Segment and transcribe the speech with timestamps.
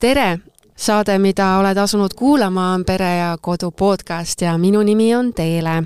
[0.00, 0.38] tere!
[0.76, 5.82] saade, mida oled asunud kuulama, on Pere ja Kodu podcast ja minu nimi on Teele.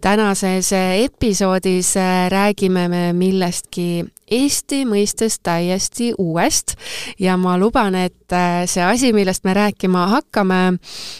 [0.00, 0.72] tänases
[1.04, 1.94] episoodis
[2.28, 6.76] räägime me millestki Eesti mõistes täiesti uuest.
[7.18, 10.60] Ja ma luban, et äh, see asi, millest me rääkima hakkame,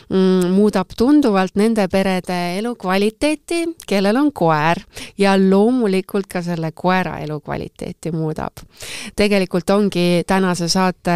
[0.09, 4.83] mm, muudab tunduvalt nende perede elukvaliteeti, kellel on koer.
[5.19, 8.63] Ja loomulikult ka selle koera elukvaliteeti muudab.
[9.17, 11.13] tegelikult ongi tänase saate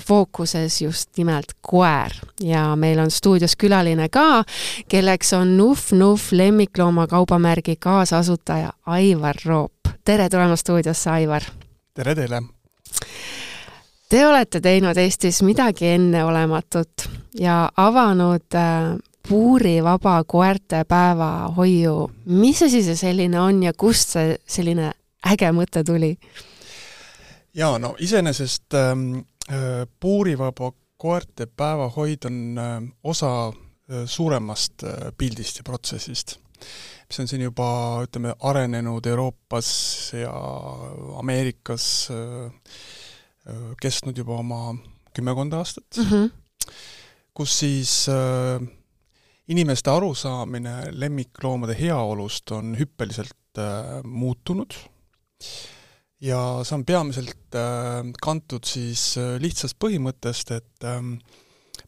[0.00, 2.12] fookuses just nimelt koer.
[2.40, 4.44] Ja meil on stuudios külaline ka,
[4.88, 9.71] kelleks on Nuff Nuff lemmikloomakaubamärgi kaasasutaja Aivar Roop
[10.04, 11.42] tere tulemast stuudiosse, Aivar!
[11.94, 12.42] tere teile!
[14.08, 17.08] Te olete teinud Eestis midagi enneolematut
[17.40, 22.10] ja avanud äh, puurivaba koerte päevahoiu.
[22.24, 24.92] mis asi see selline on ja kust see selline
[25.26, 26.16] äge mõte tuli?
[27.54, 33.54] jaa, no iseenesest ähm, äh, puurivaba koerte päevahoid on äh, osa äh,
[34.06, 34.82] suuremast
[35.18, 36.38] pildist ja protsessist
[37.08, 37.66] mis on siin juba
[38.06, 39.68] ütleme, arenenud Euroopas
[40.16, 40.32] ja
[41.18, 41.86] Ameerikas
[43.82, 44.60] kestnud juba oma
[45.14, 46.30] kümmekond aastat mm, -hmm.
[47.34, 48.62] kus siis äh,
[49.48, 54.74] inimeste arusaamine lemmikloomade heaolust on hüppeliselt äh, muutunud
[56.20, 60.86] ja see on peamiselt äh, kantud siis lihtsast põhimõttest, et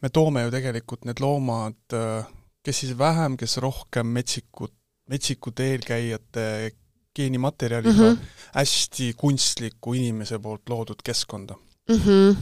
[0.03, 2.27] me toome ju tegelikult need loomad äh,
[2.65, 4.75] kes siis vähem, kes rohkem metsikut
[5.11, 6.73] metsikute eelkäijate
[7.15, 8.19] geenimaterjaliga mm -hmm.
[8.55, 11.55] hästi kunstliku inimese poolt loodud keskkonda
[11.89, 11.97] mm.
[11.97, 12.37] -hmm.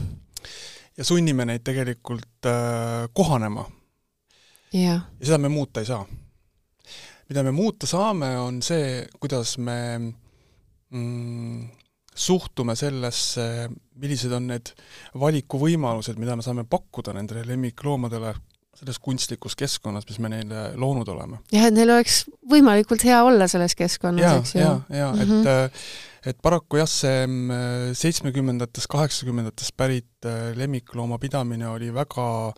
[0.97, 3.71] ja sunnime neid tegelikult äh, kohanema
[4.73, 5.01] yeah..
[5.19, 6.05] ja seda me muuta ei saa.
[7.29, 9.99] mida me muuta saame, on see, kuidas me
[10.89, 11.69] mm,
[12.15, 14.69] suhtume sellesse, millised on need
[15.19, 18.35] valikuvõimalused, mida me saame pakkuda nendele lemmikloomadele
[18.79, 21.41] selles kunstlikus keskkonnas, mis me neile loonud oleme.
[21.53, 24.63] jah, et neil oleks võimalikult hea olla selles keskkonnas, eks ju.
[24.63, 25.21] ja, ja, mm -hmm.
[25.21, 25.47] et mhm.
[25.47, 25.93] äh,
[26.25, 32.53] et paraku jah, see mm, seitsmekümnendatest, kaheksakümnendatest pärit äh, lemmiklooma pidamine oli väga äh,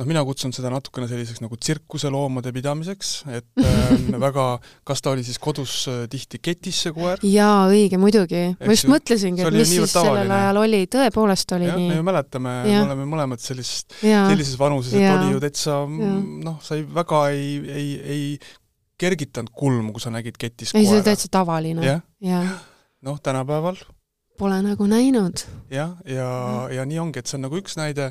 [0.00, 3.90] noh, mina kutsun seda natukene selliseks nagu tsirkuseloomade pidamiseks, et äh,
[4.26, 4.46] väga,
[4.88, 7.20] kas ta oli siis kodus äh, tihti ketis, see koer?
[7.26, 8.42] jaa, õige, muidugi.
[8.56, 10.24] ma just mõtlesingi, et mis siis tavaline.
[10.24, 11.90] sellel ajal oli, tõepoolest oli ja, nii.
[11.92, 15.14] me ju mäletame, me oleme mõlemad sellist, sellises vanuses, et ja.
[15.18, 18.26] oli ju täitsa noh, sa ei väga ei, ei, ei
[19.00, 21.84] kergitanud kulmu, kui sa nägid ketis ei, see oli täitsa tavaline.
[21.84, 22.42] jah ja.
[22.48, 22.60] ja.,
[23.04, 23.80] noh, tänapäeval
[24.40, 25.42] Pole nagu näinud.
[25.68, 28.08] jah, ja, ja, ja, ja nii ongi, et see on nagu üks näide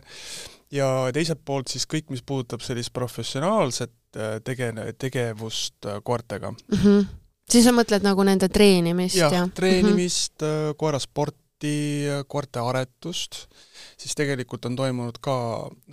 [0.74, 6.78] ja teiselt poolt siis kõik, mis puudutab sellist professionaalset äh, tege-, tegevust äh, koertega mm.
[6.78, 7.06] -hmm.
[7.50, 9.47] siis sa mõtled nagu nende treenimist ja, ja?
[9.53, 10.75] treenimist mm, -hmm.
[10.78, 11.75] koerasporti,
[12.28, 13.47] koerte aretust,
[13.97, 15.35] siis tegelikult on toimunud ka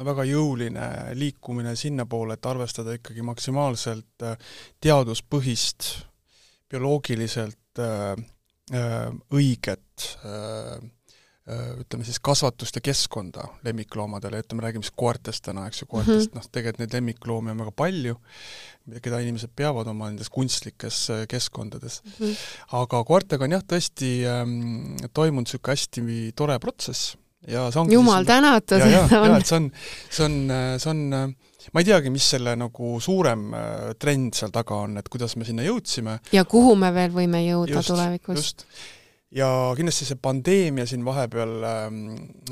[0.05, 4.27] väga jõuline liikumine sinnapoole, et arvestada ikkagi maksimaalselt
[4.81, 5.89] teaduspõhist,
[6.71, 7.83] bioloogiliselt
[9.33, 9.81] õiget
[10.25, 10.81] Äh,
[11.47, 16.33] ütleme siis kasvatust ja keskkonda lemmikloomadele, ütleme, räägime siis koertest täna, eks ju, koertest mm
[16.33, 16.41] -hmm.
[16.41, 18.17] noh, tegelikult neid lemmikloomi on väga palju,
[19.03, 22.11] keda inimesed peavad oma nendes kunstlikes äh, keskkondades mm.
[22.19, 22.35] -hmm.
[22.83, 27.15] aga koertega on jah, tõesti ähm, toimunud niisugune hästi tore protsess
[27.47, 28.79] ja see ongi jumal tänatud!
[28.79, 29.71] ja, ja, ja et see on,
[30.11, 30.37] see on,
[30.83, 31.37] see on
[31.73, 33.49] ma ei teagi, mis selle nagu suurem
[33.99, 36.19] trend seal taga on, et kuidas me sinna jõudsime.
[36.33, 38.37] ja kuhu me veel võime jõuda just, tulevikus.
[38.37, 38.67] just
[39.35, 42.01] ja kindlasti see pandeemia siin vahepeal ähm,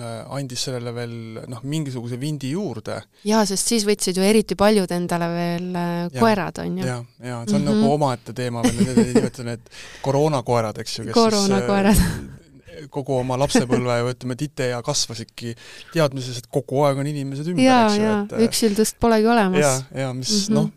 [0.01, 1.17] äh, andis sellele veel
[1.51, 2.99] noh, mingisuguse vindi juurde.
[3.29, 6.89] jaa, sest siis võtsid ju eriti paljud endale veel äh, koerad, on ju.
[6.89, 7.83] ja, ja see on mm -hmm.
[7.85, 9.71] nagu omaette teema veel, nimetan need
[10.03, 15.55] koroonakoerad, eks ju, kes koroonakoerad siis äh, kogu oma lapsepõlve ju ütleme, tite ja kasvasidki
[15.93, 19.61] teadmises, et kogu aeg on inimesed ümber, eks ju, et äh, üksildust polegi olemas.
[19.63, 20.59] ja, ja mis mm -hmm.
[20.59, 20.71] noh,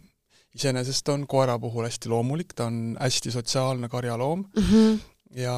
[0.53, 5.53] iseenesest on koera puhul hästi loomulik, ta on hästi sotsiaalne karjaloom mm, -hmm ja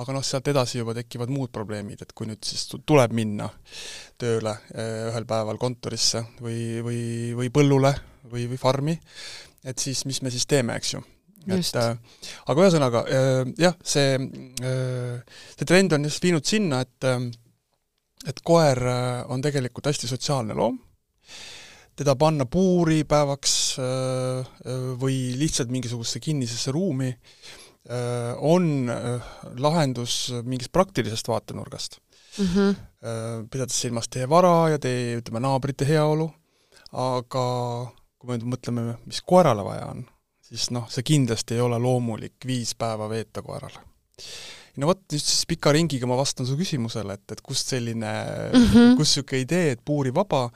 [0.00, 3.46] aga noh, sealt edasi juba tekivad muud probleemid, et kui nüüd siis tuleb minna
[4.20, 7.02] tööle eh, ühel päeval kontorisse või, või,
[7.38, 7.94] või põllule
[8.30, 8.96] või, või farmi,
[9.64, 11.02] et siis mis me siis teeme, eks ju.
[11.50, 11.94] et äh,
[12.52, 17.22] aga ühesõnaga äh, jah, see äh,, see trend on just viinud sinna, et äh,
[18.28, 18.82] et koer
[19.32, 20.74] on tegelikult hästi sotsiaalne loom,
[21.96, 23.54] teda panna puuri päevaks
[25.00, 27.08] või lihtsalt mingisugusesse kinnisesse ruumi
[27.88, 31.96] on äh, lahendus mingist praktilisest vaatenurgast
[32.38, 32.46] mm.
[32.46, 32.74] -hmm.
[33.50, 36.28] pidades silmas teie vara ja teie, ütleme, naabrite heaolu,
[36.92, 37.44] aga
[38.18, 40.04] kui me nüüd mõtleme, mis koerale vaja on,
[40.44, 43.80] siis noh, see kindlasti ei ole loomulik viis päeva veeta koerale.
[44.76, 48.12] no vot, just siis pika ringiga ma vastan su küsimusele, et, et kust selline
[48.52, 48.96] mm, -hmm.
[48.96, 50.50] kust niisugune idee, et puurivaba,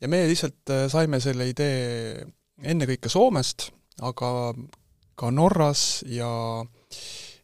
[0.00, 2.26] ja me lihtsalt äh, saime selle idee
[2.62, 3.70] ennekõike Soomest,
[4.02, 4.52] aga
[5.16, 6.30] ka Norras ja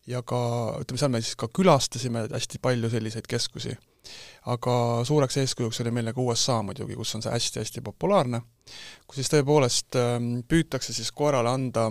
[0.07, 0.39] ja ka
[0.83, 3.77] ütleme, seal me siis ka külastasime hästi palju selliseid keskusi.
[4.51, 4.73] aga
[5.07, 8.41] suureks eeskujuks oli meile ka USA muidugi, kus on see hästi-hästi populaarne,
[9.07, 11.85] kus siis tõepoolest ähm, püütakse siis koerale anda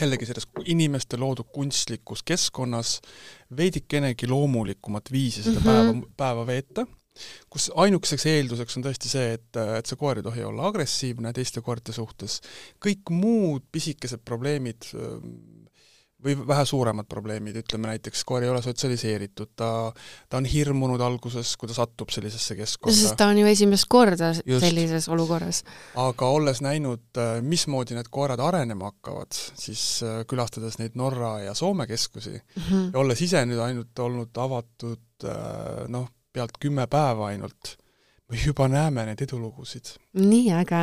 [0.00, 3.00] jällegi selles inimeste loodud kunstlikus keskkonnas
[3.56, 5.72] veidikenegi loomulikumat viisi seda mm -hmm.
[5.72, 6.86] päeva, päeva veeta,
[7.52, 11.62] kus ainukeseks eelduseks on tõesti see, et, et see koer ei tohi olla agressiivne teiste
[11.64, 12.40] koerte suhtes,
[12.82, 14.90] kõik muud pisikesed probleemid
[16.24, 19.68] või vähe suuremad probleemid, ütleme näiteks koer ei ole sotsialiseeritud, ta,
[20.28, 22.96] ta on hirmunud alguses, kui ta satub sellisesse keskkonda.
[22.96, 24.64] sest ta on ju esimest korda Just.
[24.64, 25.62] sellises olukorras.
[26.00, 29.84] aga olles näinud, mismoodi need koerad arenema hakkavad, siis
[30.30, 32.90] külastades neid Norra ja Soome keskusi mm -hmm.
[32.92, 35.28] ja olles ise nüüd ainult olnud avatud
[35.88, 37.76] noh, pealt kümme päeva ainult
[38.30, 39.92] me juba näeme neid edulugusid.
[40.18, 40.82] nii äge!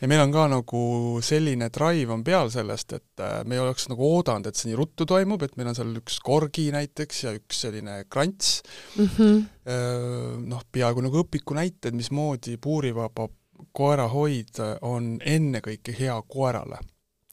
[0.00, 0.80] ja meil on ka nagu
[1.24, 4.78] selline drive on peal sellest, et äh, me ei oleks nagu oodanud, et see nii
[4.78, 8.58] ruttu toimub, et meil on seal üks korgi näiteks ja üks selline krants
[8.98, 10.44] mm, -hmm.
[10.50, 13.30] noh, peaaegu nagu õpiku näited, mismoodi puurivaba
[13.72, 16.82] koerahoid on ennekõike hea koerale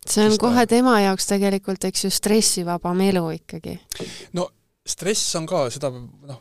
[0.08, 3.76] see on Sest kohe tema jaoks tegelikult, eks ju, stressivabam elu ikkagi.
[4.34, 4.48] no
[4.88, 6.40] stress on ka, seda noh,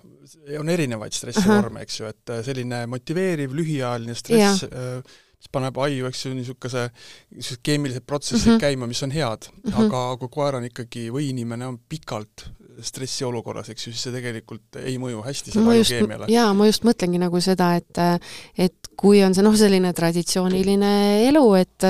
[0.61, 6.07] on erinevaid stressivorme, eks ju, et äh, selline motiveeriv lühiajaline stress, äh, mis paneb aju,
[6.09, 6.87] eks ju, niisuguse,
[7.35, 8.65] niisugused keemilised protsessid mm -hmm.
[8.65, 9.85] käima, mis on head mm, -hmm.
[9.85, 12.49] aga kui koer on ikkagi või inimene on pikalt
[12.81, 16.29] stressiolukorras, eks ju, siis see tegelikult ei mõju hästi selle ajukeemiale.
[16.33, 17.99] jaa, ma just mõtlengi nagu seda, et
[18.59, 20.93] et kui on see noh, selline traditsiooniline
[21.29, 21.89] elu, et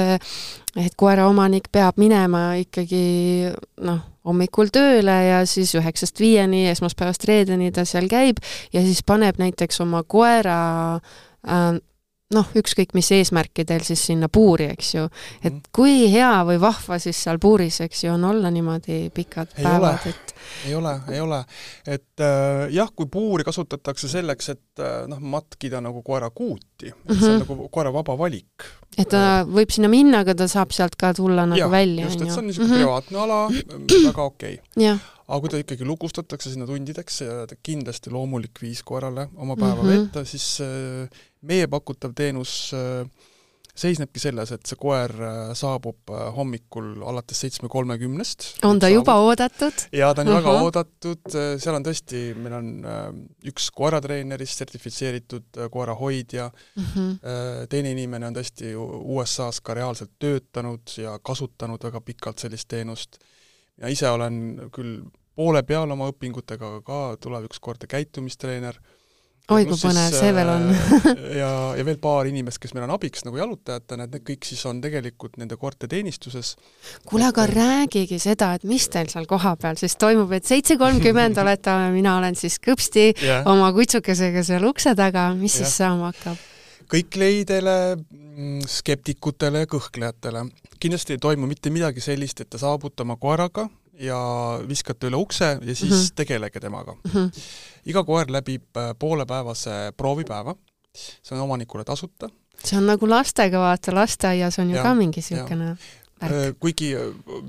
[0.76, 3.52] et koeraomanik peab minema ikkagi
[3.86, 9.40] noh, hommikul tööle ja siis üheksast viieni, esmaspäevast reedeni ta seal käib ja siis paneb
[9.40, 10.60] näiteks oma koera
[10.96, 11.78] äh,
[12.34, 15.06] noh, ükskõik mis eesmärkidel siis sinna puuri, eks ju.
[15.42, 15.62] et mhm.
[15.74, 20.06] kui hea või vahva siis seal puuris, eks ju, on olla niimoodi pikad ei päevad,
[20.10, 20.34] et
[20.68, 21.40] ei ole, ei ole.
[21.86, 26.94] et äh, jah, kui puuri kasutatakse selleks, et äh, noh, matkida nagu koera kuuti, et
[26.94, 27.18] mm -hmm.
[27.18, 27.48] see on mhm.
[27.48, 28.70] nagu koera vaba valik.
[28.98, 32.20] Et ta võib sinna minna, aga ta saab sealt ka tulla nagu ja, välja, just,
[32.20, 32.84] et see on niisugune mm -hmm.
[32.84, 33.40] privaatne ala,
[34.10, 34.98] väga okei okay.
[35.28, 39.88] aga kui ta ikkagi lukustatakse sinna tundideks ja kindlasti loomulik viis koerale oma päeva mm
[39.88, 40.06] -hmm.
[40.06, 41.08] veeta, siis äh,
[41.42, 43.06] meie pakutav teenus äh,
[43.80, 48.46] seisnebki selles, et see koer äh, saabub äh, hommikul alates seitsme kolmekümnest.
[48.68, 48.98] on ta saabub.
[49.00, 49.84] juba oodatud?
[49.96, 50.40] jaa, ta on uh -huh.
[50.40, 52.70] väga oodatud, seal on tõesti, meil on
[53.50, 57.66] üks koeratreenerist sertifitseeritud koerahoidja uh, -huh.
[57.68, 63.18] teine inimene on tõesti USA-s ka reaalselt töötanud ja kasutanud väga pikalt sellist teenust.
[63.76, 65.00] mina ise olen küll
[65.34, 68.76] poole peal oma õpingutega, aga ka tulevikus koerte käitumistreener
[69.50, 71.08] oi kui põnev see veel on äh,
[71.40, 74.62] ja, ja veel paar inimest, kes meil on abiks nagu jalutajatena, et need kõik siis
[74.70, 76.54] on tegelikult nende koerte teenistuses.
[77.08, 77.54] kuule, aga et...
[77.56, 82.38] räägigi seda, et mis teil seal kohapeal siis toimub, et seitse kolmkümmend olete, mina olen
[82.38, 83.44] siis kõpsti yeah.
[83.50, 85.66] oma kutsukesega seal ukse taga, mis yeah.
[85.66, 86.48] siis saama hakkab?
[86.90, 90.48] kõikleidele, mm, skeptikutele ja kõhklejatele.
[90.80, 93.68] kindlasti ei toimu mitte midagi sellist, et te saabute oma koeraga
[94.00, 94.18] ja
[94.68, 96.12] viskate üle ukse ja siis mm -hmm.
[96.14, 97.10] tegelege temaga mm.
[97.10, 97.40] -hmm.
[97.86, 100.54] iga koer läbib äh, poolepäevase proovipäeva,
[100.96, 102.28] see on omanikule tasuta.
[102.64, 105.76] see on nagu lastega, vaata, lasteaias on ju ja, ka mingi niisugune
[106.20, 106.32] värk.
[106.32, 107.00] Äh, kuigi äh,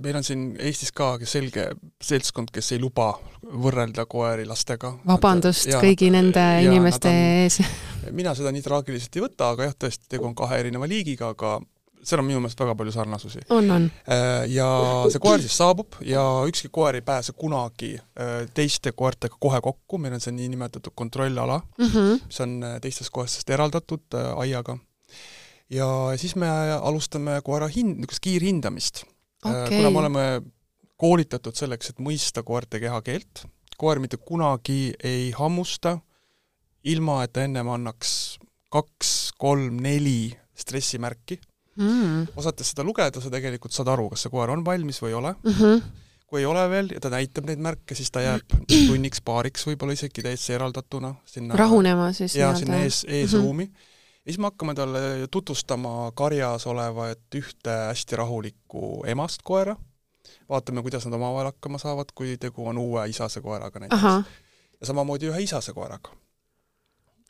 [0.04, 1.72] meil on siin Eestis ka selge
[2.04, 4.94] seltskond, kes ei luba võrrelda koeri lastega.
[5.08, 7.60] vabandust ja, kõigi nende ja, inimeste on, ees
[8.20, 11.60] mina seda nii traagiliselt ei võta, aga jah, tõesti, tegu on kahe erineva liigiga, aga
[12.04, 13.42] seal on minu meelest väga palju sarnasusi.
[13.50, 13.88] on, on.
[14.10, 14.68] Äh, ja
[15.12, 20.00] see koer siis saabub ja ükski koer ei pääse kunagi äh, teiste koertega kohe kokku,
[20.02, 22.24] meil on see niinimetatud kontrollala mm, -hmm.
[22.26, 24.78] mis on äh, teistest koertest eraldatud aiaga.
[25.70, 26.50] ja siis me
[26.82, 29.04] alustame koera hind-, niisugust kiirhindamist
[29.46, 29.78] okay..
[29.78, 30.42] kuna me oleme
[30.98, 33.46] koolitatud selleks, et mõista koerte kehakeelt,
[33.78, 35.98] koer mitte kunagi ei hammusta,
[36.84, 38.38] ilma et ta ennem annaks
[38.72, 41.40] kaks, kolm, neli stressimärki
[41.76, 42.28] mm..
[42.36, 45.34] osates seda lugeda, sa tegelikult saad aru, kas see koer on valmis või ei ole
[45.34, 45.54] mm.
[45.60, 45.84] -hmm.
[46.28, 48.58] kui ei ole veel ja ta näitab neid märke, siis ta jääb
[48.90, 53.72] tunniks-paariks võib-olla isegi täitsa eraldatuna sinna rahunema siis jaa, sinna ees, eesruumi mm.
[53.72, 53.90] -hmm.
[54.26, 59.76] ja siis me hakkame talle tutvustama karjas olevat ühte hästi rahulikku emast koera,
[60.50, 64.02] vaatame, kuidas nad omavahel hakkama saavad, kui tegu on uue isase koeraga näiteks.
[64.82, 66.21] ja samamoodi ühe isase koeraga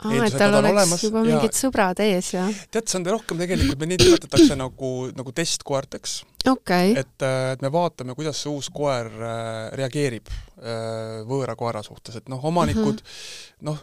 [0.04, 3.40] aa, et tal oleks olemas, juba mingid ja, sõbrad ees ja tead, see on rohkem
[3.42, 6.16] tegelikult, meil neid nimetatakse nagu, nagu testkoerteks
[6.52, 6.96] okay..
[7.02, 12.28] et, et me vaatame, kuidas see uus koer äh, reageerib äh, võõra koera suhtes, et
[12.32, 13.64] noh, omanikud mm -hmm.
[13.70, 13.80] noh,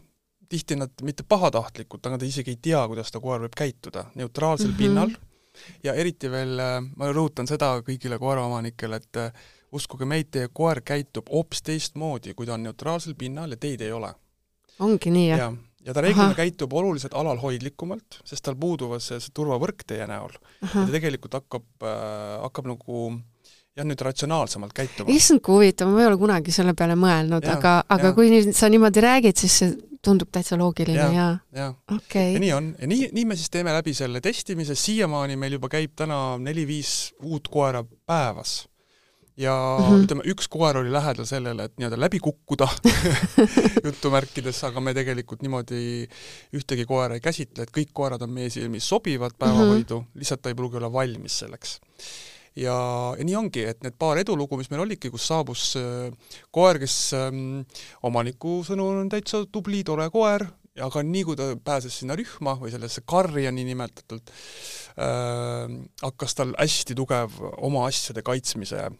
[0.49, 4.71] tihti nad mitte pahatahtlikult, aga nad isegi ei tea, kuidas ta koer võib käituda, neutraalsel
[4.71, 4.77] mm -hmm.
[4.77, 5.17] pinnal
[5.83, 10.81] ja eriti veel äh, ma rõhutan seda kõigile koeraomanikele, et äh, uskuge meid, teie koer
[10.81, 14.13] käitub hoopis teistmoodi, kui ta on neutraalsel pinnal ja teid ei ole.
[14.79, 15.51] ongi nii, jah ja.?
[15.85, 20.33] Ja ta reeglina käitub oluliselt alalhoidlikumalt, sest tal puuduvad see, see turvavõrk teie näol.
[20.61, 23.03] ja ta tegelikult hakkab äh,, hakkab nagu
[23.77, 25.11] jah, nüüd ratsionaalsemalt käituma.
[25.13, 28.17] issand, kui huvitav, ma ei ole kunagi selle peale mõelnud, aga, aga ja.
[28.17, 31.27] kui nüüd sa niimoodi räägid, siis see tundub täitsa loogiline ja, ja.
[31.55, 31.69] ja.
[31.97, 32.33] Okay.
[32.35, 35.71] ja nii on ja nii, nii me siis teeme läbi selle testimise, siiamaani meil juba
[35.71, 38.61] käib täna neli-viis uut koera päevas
[39.39, 40.03] ja mm -hmm.
[40.03, 42.67] ütleme, üks koer oli lähedal sellele, et nii-öelda läbi kukkuda
[43.87, 46.07] jutumärkides, aga me tegelikult niimoodi
[46.55, 50.19] ühtegi koera ei käsitle, et kõik koerad on meie silmis sobivad päevahoidu mm, -hmm.
[50.19, 51.79] lihtsalt ta ei pruugi olla valmis selleks
[52.55, 52.75] ja,
[53.17, 56.11] ja nii ongi, et need paar edulugu, mis meil olidki, kus saabus äh,
[56.51, 57.61] koer, kes ähm,
[58.03, 62.71] omaniku sõnul on täitsa tubli, tore koer, aga nii kui ta pääses sinna rühma või
[62.71, 64.31] sellesse karja niinimetatult
[64.99, 65.67] äh,,
[66.03, 68.97] hakkas tal hästi tugev oma asjade kaitsmise äh,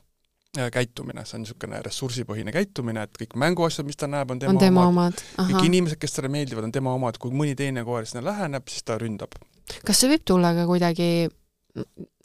[0.58, 4.62] käitumine, see on niisugune ressursipõhine käitumine, et kõik mänguasjad, mis ta näeb, on tema, on
[4.62, 8.10] tema omad, omad., kõik inimesed, kes talle meeldivad, on tema omad, kui mõni teine koer
[8.10, 9.38] sinna läheneb, siis ta ründab.
[9.86, 11.30] kas see võib tulla ka kuidagi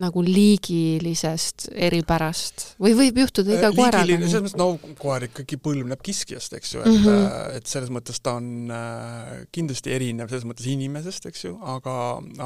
[0.03, 4.17] nagu liigilisest eripärast või võib juhtuda iga koeraga?
[4.27, 7.59] selles mõttes, no koer ikkagi põlvneb kiskjast, eks ju, et mm, -hmm.
[7.61, 11.95] et selles mõttes ta on äh, kindlasti erinev selles mõttes inimesest, eks ju, aga,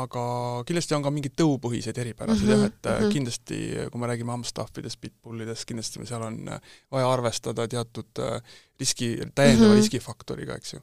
[0.03, 0.25] aga
[0.69, 2.67] kindlasti on ka mingeid tõupõhiseid eripärasid mm -hmm.
[2.67, 3.17] jah, et mm -hmm.
[3.17, 3.61] kindlasti,
[3.93, 6.53] kui me räägime hamstaffidest, pitbullidest, kindlasti seal on
[6.93, 8.23] vaja arvestada teatud
[8.81, 9.81] riski, täiendava mm -hmm.
[9.81, 10.81] riskifaktoriga, eks ju.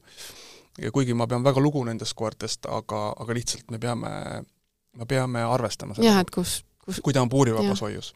[0.81, 4.09] ja kuigi ma pean väga lugu nendest koertest, aga, aga lihtsalt me peame
[4.95, 6.07] me peame arvestama seda.
[6.07, 8.13] jah, et kus, kus kui ta on puurivabas hoius.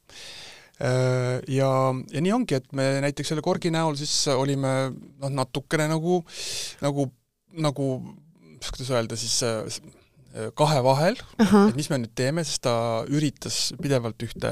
[0.80, 1.70] Äh, ja,
[2.12, 6.22] ja nii ongi, et me näiteks selle korgi näol siis olime noh, natukene nagu,
[6.86, 7.10] nagu,
[7.60, 7.88] nagu
[8.70, 9.82] kuidas öelda siis, äh,
[10.56, 12.74] kahe vahel, et mis me nüüd teeme, sest ta
[13.10, 14.52] üritas pidevalt ühte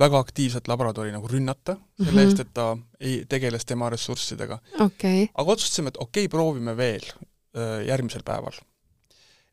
[0.00, 2.28] väga aktiivset labradori nagu rünnata selle mm -hmm.
[2.30, 2.66] eest, et ta
[3.00, 5.26] ei, tegeles tema ressurssidega okay..
[5.34, 8.54] aga otsustasime, et okei okay,, proovime veel äh, järgmisel päeval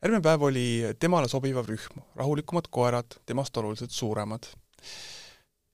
[0.04, 0.66] järgmine päev oli
[1.00, 4.44] temale sobivav rühm, rahulikumad koerad, temast oluliselt suuremad.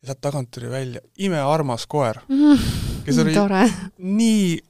[0.03, 2.59] ja sealt tagant tuli välja imearmas koer mm,
[3.05, 3.65] kes oli tore.
[3.99, 4.61] nii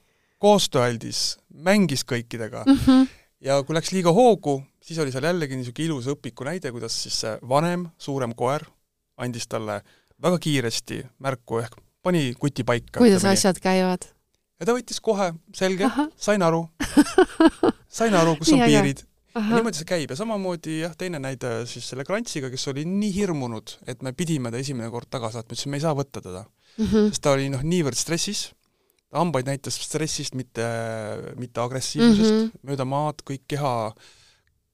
[0.40, 3.08] koostööaldis, mängis kõikidega mm -hmm.
[3.40, 7.20] ja kui läks liiga hoogu, siis oli seal jällegi niisugune ilus õpiku näide, kuidas siis
[7.20, 8.64] see vanem, suurem koer
[9.16, 9.82] andis talle
[10.22, 12.98] väga kiiresti märku, ehk pani kuti paika.
[12.98, 14.08] kuidas asjad käivad?
[14.60, 16.68] ja ta võttis kohe, selge, sain aru
[18.00, 22.04] sain aru, kus on piirid niimoodi see käib ja samamoodi jah, teine näide siis selle
[22.06, 25.80] Grantsiga, kes oli nii hirmunud, et me pidime ta esimene kord tagasi saatma, ütlesime, me
[25.80, 26.86] ei saa võtta teda mm.
[26.86, 27.12] -hmm.
[27.12, 28.48] sest ta oli noh, niivõrd stressis,
[29.14, 30.66] hambaid näitas stressist, mitte,
[31.38, 32.70] mitte agressiivsusest mm, -hmm.
[32.70, 33.74] mööda maad, kõik keha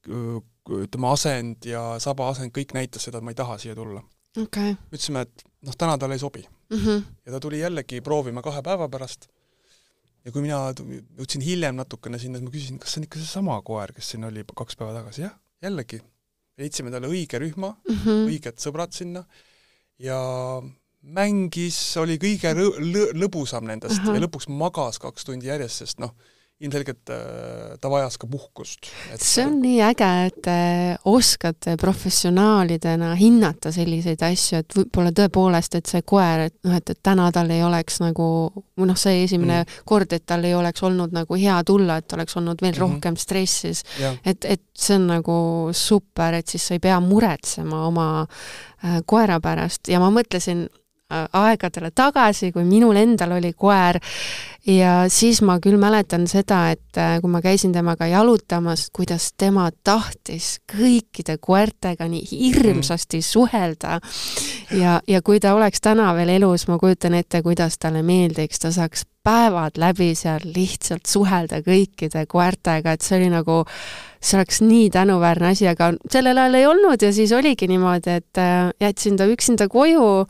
[0.07, 4.01] ütleme, asend ja saba asend, kõik näitas seda, et ma ei taha siia tulla
[4.41, 4.75] okay..
[4.91, 6.77] ütlesime, et noh, täna talle ei sobi mm.
[6.77, 7.03] -hmm.
[7.25, 9.29] ja ta tuli jällegi proovima kahe päeva pärast
[10.27, 13.57] ja kui mina jõudsin hiljem natukene sinna, siis ma küsisin, kas see on ikka seesama
[13.67, 16.01] koer, kes siin oli kaks päeva tagasi, jah, jällegi.
[16.57, 18.27] leidsime talle õige rühma mm, -hmm.
[18.31, 19.23] õiged sõbrad sinna
[20.01, 20.17] ja
[21.01, 22.51] mängis, oli kõige
[23.15, 24.17] lõbusam nendest uh -huh.
[24.17, 26.15] ja lõpuks magas kaks tundi järjest, sest noh,
[26.59, 28.89] ilmselgelt äh, ta vajas ka puhkust.
[29.21, 30.55] see on nii äge, et te
[31.05, 37.01] oskate professionaalidena hinnata selliseid asju, et võib-olla tõepoolest, et see koer, et noh, et, et
[37.05, 38.29] täna tal ei oleks nagu,
[38.77, 39.85] või noh, see esimene mm.
[39.85, 42.97] kord, et tal ei oleks olnud nagu hea tulla, et oleks olnud veel mm -hmm.
[42.97, 43.83] rohkem stressis.
[44.25, 45.37] et, et see on nagu
[45.73, 50.86] super, et siis sa ei pea muretsema oma äh, koera pärast ja ma mõtlesin, Äh,
[51.09, 53.99] aegadele tagasi, kui minul endal oli koer.
[54.67, 59.69] Ja siis ma küll mäletan seda, et äh, kui ma käisin temaga jalutamas, kuidas tema
[59.71, 64.01] tahtis kõikide koertega nii hirmsasti suhelda.
[64.75, 68.73] Ja, ja kui ta oleks täna veel elus, ma kujutan ette, kuidas talle meeldiks, ta
[68.75, 73.63] saaks päevad läbi seal lihtsalt suhelda kõikide koertega, et see oli nagu
[74.21, 78.39] see oleks nii tänuväärne asi, aga sellel ajal ei olnud ja siis oligi niimoodi, et
[78.41, 80.25] äh, jätsin ta üksinda koju,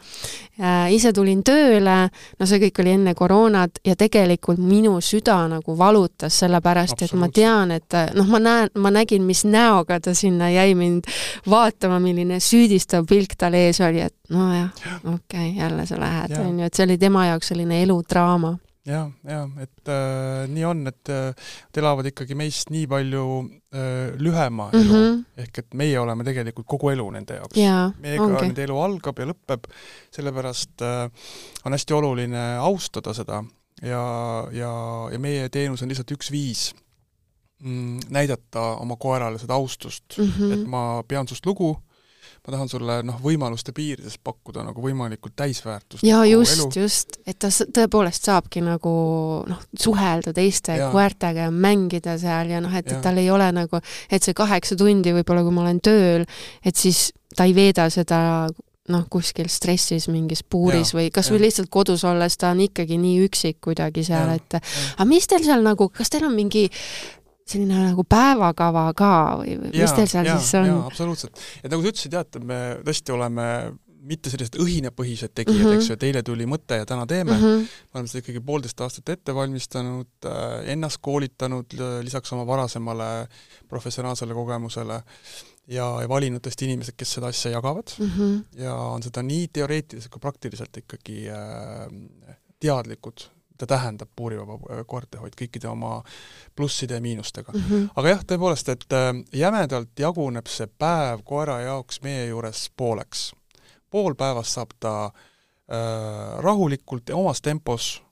[0.60, 1.96] äh, ise tulin tööle,
[2.40, 7.32] no see kõik oli enne koroonat ja tegelikult minu süda nagu valutas, sellepärast et ma
[7.34, 11.08] tean, et äh, noh, ma näen, ma nägin, mis näoga ta sinna jäi mind
[11.50, 14.70] vaatama, milline süüdistav pilk tal ees oli, et nojah,
[15.06, 19.10] okei okay,, jälle sa lähed, on ju, et see oli tema jaoks selline eludraama jah,
[19.28, 21.30] jah, et äh, nii on, et äh,
[21.68, 23.26] nad elavad ikkagi meist nii palju
[23.76, 25.22] äh, lühema elu mm, -hmm.
[25.44, 27.92] ehk et meie oleme tegelikult kogu elu nende jaoks yeah,.
[28.00, 28.48] meiega okay.
[28.48, 29.70] nende elu algab ja lõpeb,
[30.16, 31.30] sellepärast äh,
[31.66, 33.44] on hästi oluline austada seda
[33.82, 34.04] ja,
[34.52, 34.74] ja,
[35.12, 36.70] ja meie teenus on lihtsalt üks viis
[37.64, 40.54] mm, näidata oma koerale seda austust mm, -hmm.
[40.54, 41.76] et ma pean sust lugu
[42.48, 46.04] ma tahan sulle noh, võimaluste piirides pakkuda nagu võimalikult täisväärtust.
[46.08, 48.94] jaa, just, just, et ta tõepoolest saabki nagu
[49.48, 50.88] noh, suhelda teiste ja.
[50.94, 54.80] koertega ja mängida seal ja noh, et, et tal ei ole nagu, et see kaheksa
[54.80, 56.24] tundi võib-olla, kui ma olen tööl,
[56.64, 58.22] et siis ta ei veeda seda
[58.88, 62.96] noh, kuskil stressis mingis puuris ja, või kas või lihtsalt kodus olles ta on ikkagi
[63.02, 66.70] nii üksik kuidagi seal, et aga mis teil seal nagu, kas teil on mingi
[67.48, 69.12] selline nagu päevakava ka
[69.42, 70.70] või, mis teil seal ja, siis on?
[70.72, 71.44] jaa, absoluutselt.
[71.64, 73.50] et nagu sa ütlesid, jah, et me tõesti oleme
[74.08, 75.82] mitte sellised õhinapõhised tegijad mm, -hmm.
[75.82, 77.68] eks ju, et eile tuli mõte ja täna teeme mm, -hmm.
[77.68, 81.76] me oleme seda ikkagi poolteist aastat ette valmistanud, äh, ennast koolitanud
[82.06, 83.28] lisaks oma varasemale
[83.68, 85.02] professionaalsele kogemusele
[85.68, 88.62] ja, ja valinud tõesti inimesed, kes seda asja jagavad mm -hmm.
[88.64, 93.28] ja on seda nii teoreetiliselt kui praktiliselt ikkagi äh, teadlikud
[93.58, 96.02] ta tähendab puurivaba äh, koertehoid kõikide oma
[96.56, 97.64] plusside ja miinustega mm.
[97.70, 97.90] -hmm.
[97.96, 103.32] aga jah, tõepoolest, et äh, jämedalt jaguneb see päev koera jaoks meie juures pooleks.
[103.90, 108.04] pool päevast saab ta äh, rahulikult ja omas tempos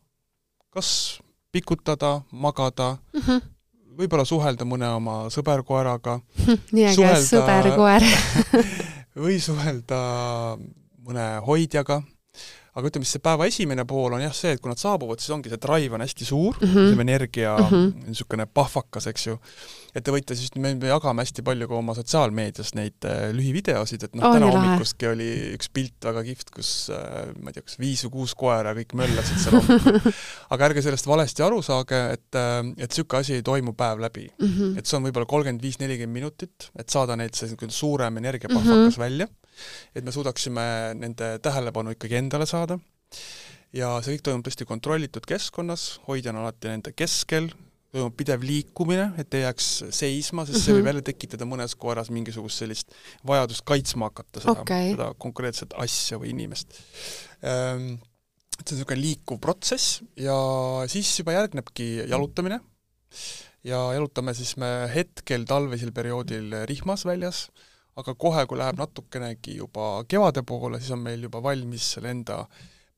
[0.69, 1.19] kas
[1.51, 3.41] pikutada, magada mm, -hmm.
[3.97, 6.19] võib-olla suhelda mõne oma sõberkoeraga
[6.75, 8.03] nii äge sõberkoer
[9.23, 10.01] või suhelda
[11.05, 12.01] mõne hoidjaga
[12.75, 15.31] aga ütleme siis see päeva esimene pool on jah see, et kui nad saabuvad, siis
[15.31, 16.87] ongi see drive on hästi suur mm, -hmm.
[16.89, 18.09] ütleme energia mm -hmm.
[18.09, 19.37] niisugune pahvakas, eks ju.
[19.95, 24.03] et te võite siis, me, me jagame hästi palju ka oma sotsiaalmeedias neid äh, lühivideosid,
[24.03, 27.63] et noh oh,, täna hommikustki oli üks pilt väga kihvt, kus äh, ma ei tea,
[27.63, 30.11] kas viis või kuus koera kõik möllasid seal hommikul.
[30.57, 34.27] aga ärge sellest valesti aru saage, et äh,, et niisugune asi ei toimu päev läbi
[34.27, 34.51] mm.
[34.51, 34.77] -hmm.
[34.79, 38.75] et see on võib-olla kolmkümmend viis, nelikümmend minutit, et saada neid see niisugune suurem energiapahvakas
[38.75, 38.99] mm -hmm.
[38.99, 39.27] välja
[39.95, 40.65] et me suudaksime
[40.99, 42.79] nende tähelepanu ikkagi endale saada
[43.75, 47.49] ja see kõik toimub tõesti kontrollitud keskkonnas, hoidja on alati nende keskel,
[47.95, 50.65] toimub pidev liikumine, et ei jääks seisma, sest mm -hmm.
[50.65, 50.89] see võib mhm.
[50.91, 52.91] jälle tekitada mõnes koeras mingisugust sellist
[53.27, 56.75] vajadust kaitsma hakata seda okay., seda konkreetset asja või inimest
[57.41, 57.95] ehm,.
[58.59, 60.35] et see on niisugune liikuv protsess ja
[60.87, 62.59] siis juba järgnebki jalutamine
[63.63, 67.49] ja jalutame siis me hetkel talvisel perioodil rihmas väljas
[67.99, 72.43] aga kohe, kui läheb natukenegi juba kevade poole, siis on meil juba valmis selle enda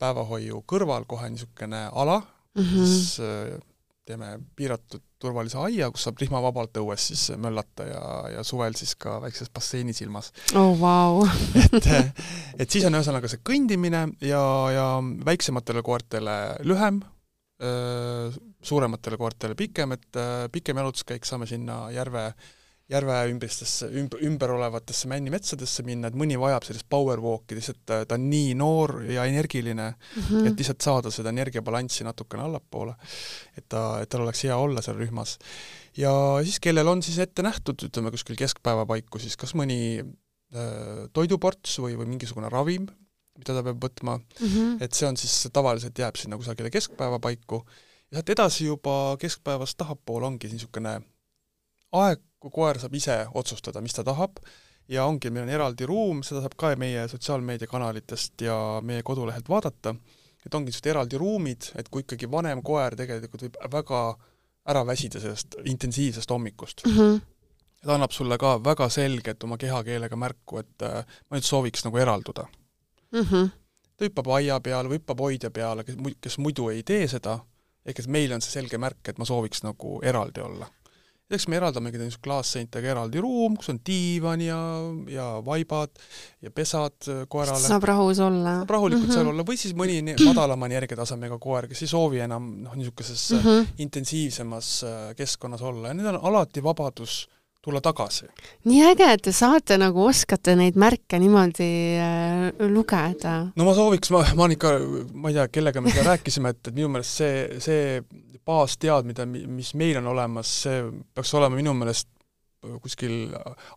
[0.02, 2.86] päevahoiu kõrval kohe niisugune ala mm, -hmm.
[2.86, 3.60] siis äh,
[4.08, 8.02] teeme piiratud turvalise aia, kus saab rihmavabalt õues siis möllata ja,
[8.38, 10.78] ja suvel siis ka väikses basseinis ilmas oh,.
[10.80, 11.28] Wow.
[11.66, 12.22] et,
[12.60, 14.86] et siis on ühesõnaga see kõndimine ja, ja
[15.26, 17.02] väiksematele koertele lühem,
[17.62, 22.56] äh, suurematele koertele pikem, et äh, pikem jalutuskäik saame sinna järve äh,
[22.92, 28.16] järve ümbristesse, ümb-, ümber olevatesse männimetsadesse minna, et mõni vajab sellist power walk'i, lihtsalt ta
[28.16, 30.48] on nii noor ja energiline mm, -hmm.
[30.48, 32.96] et lihtsalt saada seda energiabalanssi natukene allapoole.
[33.58, 35.38] et ta, et tal oleks hea olla seal rühmas.
[35.98, 36.12] ja
[36.44, 41.80] siis, kellel on siis ette nähtud, ütleme kuskil keskpäeva paiku siis kas mõni äh, toiduports
[41.80, 42.88] või, või mingisugune ravim,
[43.38, 44.80] mida ta peab võtma mm, -hmm.
[44.80, 47.66] et see on siis, tavaliselt jääb sinna kusagile keskpäeva paiku
[48.12, 51.02] ja sealt edasi juba keskpäevast tahapoole ongi niisugune
[51.92, 54.40] aeg, kui koer saab ise otsustada, mis ta tahab,
[54.88, 59.96] ja ongi, meil on eraldi ruum, seda saab ka meie sotsiaalmeediakanalitest ja meie kodulehelt vaadata,
[60.46, 64.02] et ongi niisugused eraldi ruumid, et kui ikkagi vanem koer tegelikult võib väga
[64.68, 66.96] ära väsida sellest intensiivsest hommikust mm.
[66.98, 67.20] -hmm.
[67.84, 71.98] ta annab sulle ka väga selgelt oma kehakeelega märku, et äh, ma nüüd sooviks nagu
[71.98, 72.48] eralduda
[73.12, 73.22] mm.
[73.22, 73.50] -hmm.
[73.98, 77.40] ta hüppab aia peale või hüppab hoidja peale, kes, kes muidu ei tee seda,
[77.86, 80.68] ehk et meil on see selge märk, et ma sooviks nagu eraldi olla
[81.28, 84.58] näiteks me eraldamegi niisuguse klaasseintega eraldi ruum, kus on diivan ja,
[85.12, 86.00] ja vaibad
[86.42, 87.68] ja pesad äh, koerale.
[87.68, 88.62] saab rahus olla.
[88.62, 89.20] saab rahulikult mm -hmm.
[89.20, 93.44] seal olla või siis mõni madalama energiatasemega koer, kes ei soovi enam noh, niisuguses mm
[93.44, 93.68] -hmm.
[93.78, 97.28] intensiivsemas äh, keskkonnas olla ja nüüd on alati vabadus
[97.68, 98.30] tulla tagasi.
[98.70, 103.38] nii äge, et te saate nagu, oskate neid märke niimoodi äh, lugeda.
[103.56, 104.78] no ma sooviks, ma, Monika,
[105.14, 107.82] ma ei tea, kellega me seda rääkisime, et, et minu meelest see, see
[108.48, 112.10] baasteadmine, mis meil on olemas, see peaks olema minu meelest
[112.82, 113.30] kuskil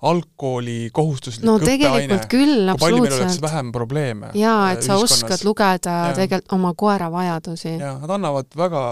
[0.08, 2.80] algkooli kohustuslik no tegelikult küll, absoluutselt.
[2.80, 4.30] palju meil oleks vähem probleeme.
[4.34, 5.20] jaa, et sa ühiskonnas.
[5.20, 7.76] oskad lugeda tegelikult oma koera vajadusi.
[7.76, 8.84] jaa, nad annavad väga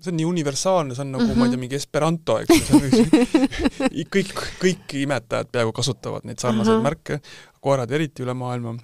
[0.00, 1.38] see on nii universaalne, see on nagu mm, -hmm.
[1.38, 1.60] ma ei tea, mhm.
[1.60, 6.86] mingi esperanto, eks ju, kõik, kõik imetajad peaaegu kasutavad neid sarnaseid uh -huh.
[6.86, 7.20] märke,
[7.60, 8.76] koerad eriti üle maailma.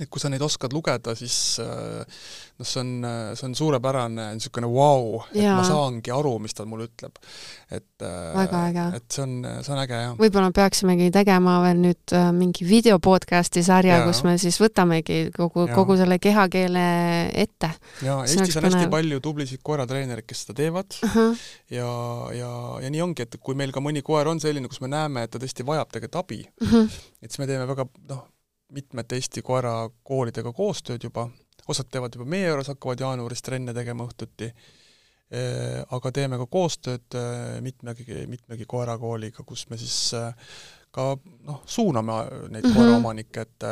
[0.00, 2.88] Et kui sa neid oskad lugeda, siis noh, see on,
[3.38, 5.54] see on suurepärane niisugune vau, et Jaa.
[5.60, 7.20] ma saangi aru, mis ta mulle ütleb.
[7.70, 8.04] et
[8.34, 8.86] Väga äge.
[8.98, 10.16] et see on, see on äge, jah.
[10.18, 14.08] võib-olla peaksimegi tegema veel nüüd äh, mingi video podcast'i sarja, Jaa.
[14.10, 15.78] kus me siis võtamegi kogu, Jaa.
[15.78, 16.84] kogu selle kehakeele
[17.44, 17.70] ette.
[18.02, 20.98] ja See Eestis on hästi palju tublisid koeratreenereid, kes seda teevad
[21.70, 21.88] ja,
[22.34, 22.52] ja,
[22.82, 25.30] ja nii ongi, et kui meil ka mõni koer on selline, kus me näeme, et
[25.30, 26.42] ta tõesti vajab tegelikult abi,
[27.22, 28.26] et siis me teeme väga noh,
[28.72, 31.28] mitmete Eesti koerakoolidega koostööd juba,
[31.68, 34.50] osad teevad juba meie juures, hakkavad jaanuaris trenne tegema õhtuti,
[35.90, 40.52] aga teeme ka koostööd eh, mitmegi, mitmegi koerakooliga, kus me siis eh,
[40.94, 42.12] ka noh, suuname
[42.48, 42.70] neid mm.
[42.70, 42.74] -hmm.
[42.76, 43.66] koeraomanikke, et,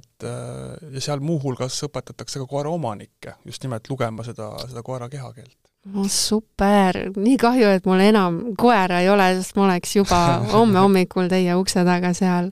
[0.00, 5.56] et eh, ja seal muuhulgas õpetatakse ka koeraomanikke just nimelt lugema seda, seda koera kehakeelt.
[5.94, 10.20] oh, super, nii kahju, et mul enam koera ei ole, sest ma oleks juba
[10.56, 12.50] homme hommikul teie ukse taga seal.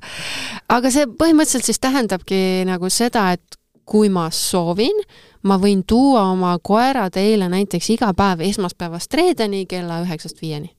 [0.69, 5.03] aga see põhimõtteliselt siis tähendabki nagu seda, et kui ma soovin,
[5.43, 10.77] ma võin tuua oma koera teile näiteks iga päev esmaspäevast reedeni kella üheksast viieni.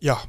[0.00, 0.22] jah,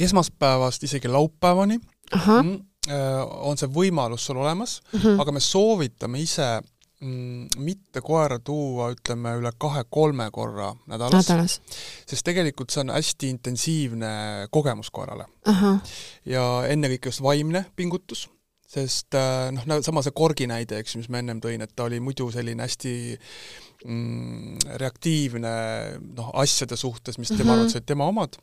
[0.00, 2.54] esmaspäevast isegi laupäevani mm,
[2.90, 5.20] äh, on see võimalus sul olemas mm, -hmm.
[5.20, 6.60] aga me soovitame ise
[7.00, 11.60] mm, mitte koera tuua, ütleme, üle kahe-kolme korra nädalas, nädalas.
[12.06, 14.12] sest tegelikult see on hästi intensiivne
[14.50, 15.26] kogemus koerale.
[16.24, 18.28] ja ennekõike just vaimne pingutus,
[18.68, 21.84] sest äh, noh, sama see korgi näide, eks ju, mis ma ennem tõin, et ta
[21.84, 23.18] oli muidu selline hästi
[23.84, 25.54] mm, reaktiivne
[26.16, 27.58] noh, asjade suhtes, mis tema Mhm.
[27.58, 28.36] arvates olid tema omad,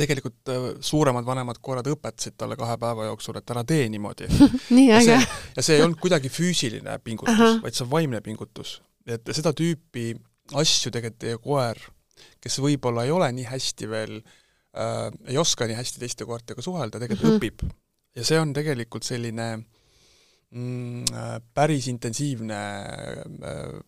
[0.00, 4.28] tegelikult äh, suuremad, vanemad koerad õpetasid talle kahe päeva jooksul, et ära tee niimoodi
[4.76, 8.22] nii ja äge see, ja see ei olnud kuidagi füüsiline pingutus, vaid see on vaimne
[8.24, 8.78] pingutus.
[9.06, 10.12] et seda tüüpi
[10.58, 11.78] asju tegelikult teie koer,
[12.42, 17.00] kes võib-olla ei ole nii hästi veel äh,, ei oska nii hästi teiste koertega suhelda,
[17.02, 17.52] tegelikult mm -hmm.
[17.52, 17.78] õpib.
[18.16, 23.80] ja see on tegelikult selline mm, äh, päris intensiivne äh,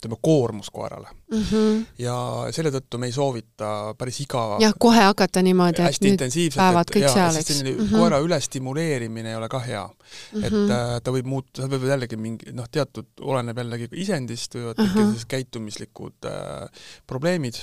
[0.00, 1.08] ütleme, koormus koerale.
[1.30, 1.42] mm.
[1.42, 1.86] -hmm.
[1.98, 2.16] ja
[2.50, 6.24] selle tõttu me ei soovita päris iga jah, kohe hakata niimoodi, et nüüd
[6.56, 7.50] päevad kõik seal, eks.
[7.52, 7.96] selline Mhm.
[7.96, 10.70] koera ülestimuleerimine ei ole ka hea mm et -hmm.
[10.70, 15.00] äh, ta võib muutuda, seal võivad jällegi mingi noh, teatud, oleneb jällegi isendist, võivad tekkida
[15.00, 15.12] Ahah.
[15.12, 17.60] sellised käitumislikud äh, probleemid,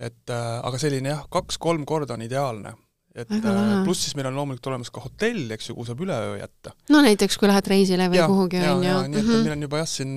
[0.00, 2.74] et äh, aga selline jah, kaks-kolm korda on ideaalne.
[3.16, 6.16] Et äh, pluss siis meil on loomulikult olemas ka hotell, eks ju, kuhu saab üle
[6.30, 6.74] öö jätta.
[6.92, 8.98] no näiteks, kui lähed reisile või ja, kuhugi, ja, on ju.
[9.08, 9.46] nii et Mhm.
[9.46, 10.12] meil on juba jah, siin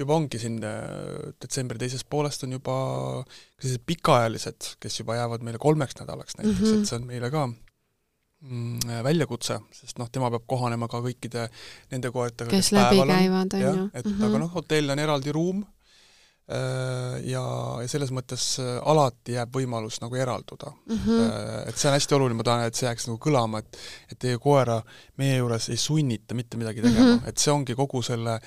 [0.00, 2.76] juba ongi siin äh, detsembri teisest poolest on juba
[3.60, 6.66] sellised pikaajalised, kes juba jäävad meile kolmeks nädalaks näiteks mm.
[6.66, 6.80] -hmm.
[6.80, 11.48] et see on meile ka mm, väljakutse, sest noh, tema peab kohanema ka kõikide
[11.90, 13.16] nende koertega, kes läbi päeval on.
[13.16, 13.90] käivad, on ju.
[13.94, 15.79] Et aga noh, hotell on eraldi ruum äh,
[16.50, 17.42] ja,
[17.82, 21.30] ja selles mõttes äh, alati jääb võimalus nagu eralduda mm.
[21.70, 24.38] et see on hästi oluline, ma tahan, et see jääks nagu kõlama, et et teie
[24.42, 24.80] koera
[25.20, 27.18] meie juures ei sunnita mitte midagi tegema mm.
[27.18, 27.28] -hmm.
[27.28, 28.38] et see ongi kogu selle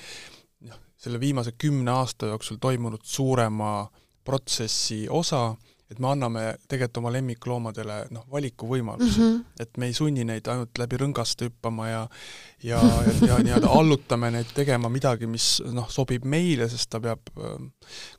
[0.67, 3.87] noh, selle viimase kümne aasta jooksul toimunud suurema
[4.23, 5.55] protsessi osa,
[5.93, 9.29] et me anname tegelikult oma lemmikloomadele noh, valikuvõimaluse mm.
[9.29, 9.63] -hmm.
[9.65, 12.01] et me ei sunni neid ainult läbi rõngaste hüppama ja
[12.63, 17.33] ja, ja, ja nii-öelda allutame neid tegema midagi, mis noh, sobib meile, sest ta peab
[17.37, 17.71] ähm,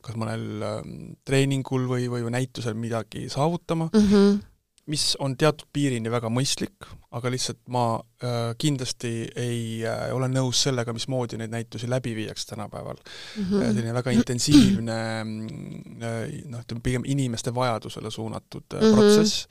[0.04, 4.42] kas mõnel ähm, treeningul või, või näitusel midagi saavutama, Mhm.
[4.86, 10.60] Mis on teatud piirini väga mõistlik, aga lihtsalt ma äh, kindlasti ei äh, ole nõus
[10.66, 13.46] sellega, mismoodi neid näitusi läbi viiakse tänapäeval mm.
[13.46, 13.62] Mhm.
[13.62, 16.20] selline väga intensiivne mm, äh,
[16.52, 18.94] noh, ütleme pigem inimeste vajadusele suunatud äh, Mhm.
[18.94, 19.46] protsess,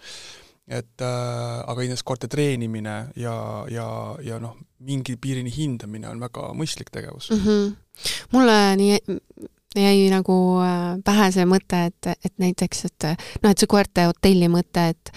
[0.68, 6.92] et äh, aga koerte treenimine ja, ja, ja noh, mingi piirini hindamine on väga mõistlik
[6.92, 7.38] tegevus mm.
[7.38, 7.48] mm.
[7.48, 7.76] -hmm.
[8.32, 9.00] mulle nii
[9.76, 13.10] jäi nagu äh, pähe see mõte, et, et näiteks, et
[13.44, 15.14] noh, et see koerte hotelli mõte, et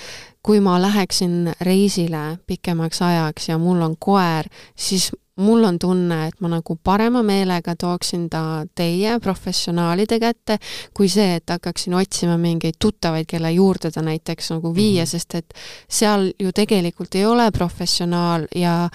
[0.47, 4.47] kui ma läheksin reisile pikemaks ajaks ja mul on koer,
[4.79, 10.59] siis mul on tunne, et ma nagu parema meelega tooksin ta teie professionaalide kätte,
[10.97, 15.05] kui see, et hakkaksin otsima mingeid tuttavaid, kelle juurde ta näiteks nagu viia mm.
[15.05, 15.11] -hmm.
[15.11, 15.55] sest et
[15.89, 18.89] seal ju tegelikult ei ole professionaal ja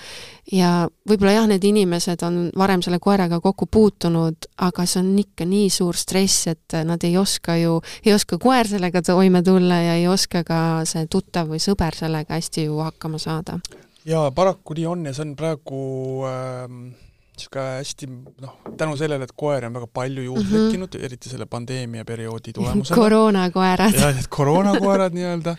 [0.52, 5.46] ja võib-olla jah, need inimesed on varem selle koeraga kokku puutunud, aga see on ikka
[5.46, 9.96] nii suur stress, et nad ei oska ju, ei oska koer sellega toime tulla ja
[9.96, 13.60] ei oska ka see tuttav või sõber sellega hästi ju hakkama saada.
[14.06, 15.80] jaa, paraku nii on ja see on praegu
[16.26, 16.84] ähm,
[17.32, 18.08] niisugune hästi
[18.42, 20.58] noh, tänu sellele, et koeri on väga palju juurde Mhm.
[20.58, 22.96] tekkinud, eriti selle pandeemia perioodi tulemusena.
[23.02, 23.94] koroonakoerad.
[23.98, 25.56] jah, need koroonakoerad nii-öelda,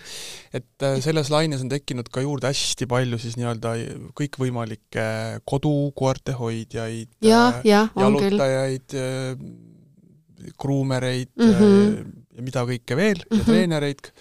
[0.54, 3.72] et äh, selles laines on tekkinud ka juurde hästi palju siis nii-öelda
[4.20, 5.06] kõikvõimalikke
[5.44, 7.62] kodukoerte hoidjaid, jah,
[7.96, 8.38] on küll.
[8.38, 8.98] jalutajaid,
[10.58, 12.12] kruumereid Mhm.
[12.36, 13.38] ja mida kõike veel mm, -hmm.
[13.38, 14.12] ja treenereid.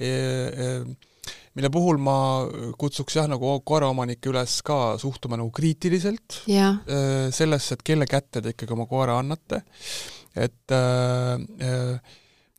[0.00, 2.16] Mille puhul ma
[2.80, 6.80] kutsuks jah, nagu koeraomanikke üles ka suhtuma nagu kriitiliselt jah,
[7.34, 9.62] sellesse, et kelle kätte te ikkagi oma koera annate,
[10.38, 12.00] et äh,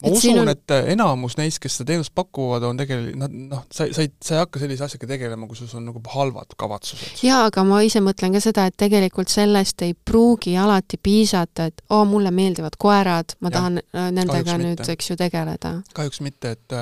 [0.01, 3.63] ma Et usun on- et enamus neist, kes seda teenust pakuvad, on tegelikult, nad noh,
[3.71, 7.21] sa, sa ei, sa ei hakka sellise asjaga tegelema, kui sul on nagu halvad kavatsused.
[7.23, 11.81] jaa, aga ma ise mõtlen ka seda, et tegelikult sellest ei pruugi alati piisata, et
[11.89, 15.75] oo, mulle meeldivad koerad, ma Jah, tahan äh, nendega nüüd, eks ju, tegeleda.
[15.93, 16.77] kahjuks mitte, et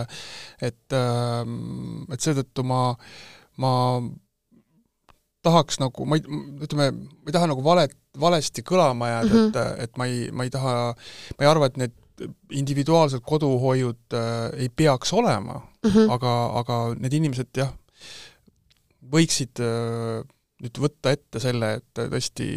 [0.61, 0.97] et
[2.13, 2.95] et seetõttu ma,
[3.57, 3.71] ma
[5.45, 6.23] tahaks nagu, ma ei,
[6.65, 9.39] ütleme, ma ei taha nagu valet, valesti kõlama jääda mm.
[9.39, 9.73] -hmm.
[9.77, 10.75] et, et ma ei, ma ei taha,
[11.37, 11.95] ma ei arva, et need
[12.51, 16.11] individuaalsed koduhoiud äh, ei peaks olema Mm -hmm.
[16.11, 17.69] aga, aga need inimesed jah,
[19.13, 20.23] võiksid äh,
[20.59, 22.47] nüüd võtta ette selle, et tõesti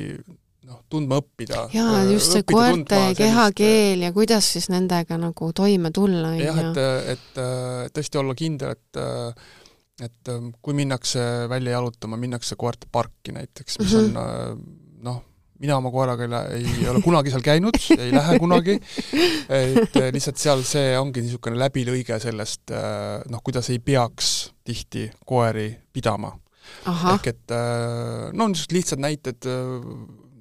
[0.66, 1.68] noh, tundma õppida.
[1.74, 6.76] jaa, just see koerte kehakeel ja kuidas siis nendega nagu toime tulla, on jah, et,
[6.76, 6.86] ju.
[7.14, 7.42] et
[7.86, 9.02] et tõesti olla kindel, et
[10.02, 10.30] et
[10.62, 14.16] kui minnakse välja jalutama, minnakse koerte parki näiteks, mis Mhm.
[14.16, 14.62] on
[15.02, 15.22] noh,
[15.62, 18.78] mina oma koeraga ei, ei ole kunagi seal käinud, ei lähe kunagi,
[19.48, 22.74] et lihtsalt seal see ongi niisugune läbilõige sellest
[23.30, 24.32] noh, kuidas ei peaks
[24.66, 26.32] tihti koeri pidama.
[26.86, 27.54] ahah, ehk et
[28.34, 29.50] no niisugused lihtsad näited,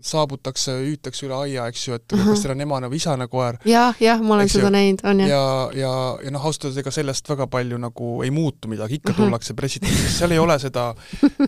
[0.04, 2.28] saabutakse, hüütakse üle aia, eks ju, et Ahah.
[2.32, 4.60] kas teil on emane või isane koer, jah, jah, ma olen Eks ju.
[4.62, 5.30] seda näinud, on jah.
[5.30, 5.44] ja,
[5.82, 5.94] ja,
[6.26, 9.22] ja noh, ausalt öeldes ega sellest väga palju nagu ei muutu midagi, ikka Mhm.
[9.22, 10.94] tullakse, pressitakse, seal ei ole seda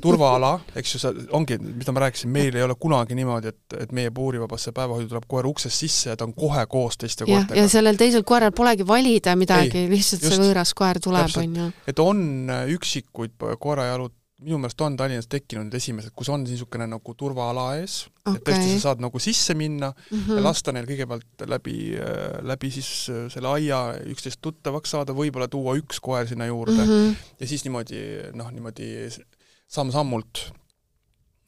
[0.01, 3.91] turvaala, eks ju, sa, ongi, mida ma rääkisin, meil ei ole kunagi niimoodi, et, et
[3.95, 7.67] meie puurivabasse päevahoidu tuleb koer uksest sisse ja ta on kohe koos teiste ja koertega.
[7.71, 10.41] sellel teisel koeral polegi valida midagi, lihtsalt see just.
[10.43, 11.69] võõras koer tuleb, on ju.
[11.87, 12.23] et on
[12.75, 14.11] üksikuid koerajalud,
[14.43, 18.43] minu meelest on Tallinnas tekkinud need esimesed, kus on niisugune nagu turvaala ees okay., et
[18.47, 20.37] tõesti sa saad nagu sisse minna Mhm.
[20.37, 21.77] ja lasta neil kõigepealt läbi,
[22.41, 23.79] läbi siis äh, selle aia
[24.13, 27.07] üksteist tuttavaks saada, võib-olla tuua üks koer sinna juurde mm -hmm.
[27.07, 27.15] Mhm.
[27.39, 28.01] ja siis niimoodi
[28.33, 28.89] noh, niimoodi
[29.67, 30.51] samm-sammult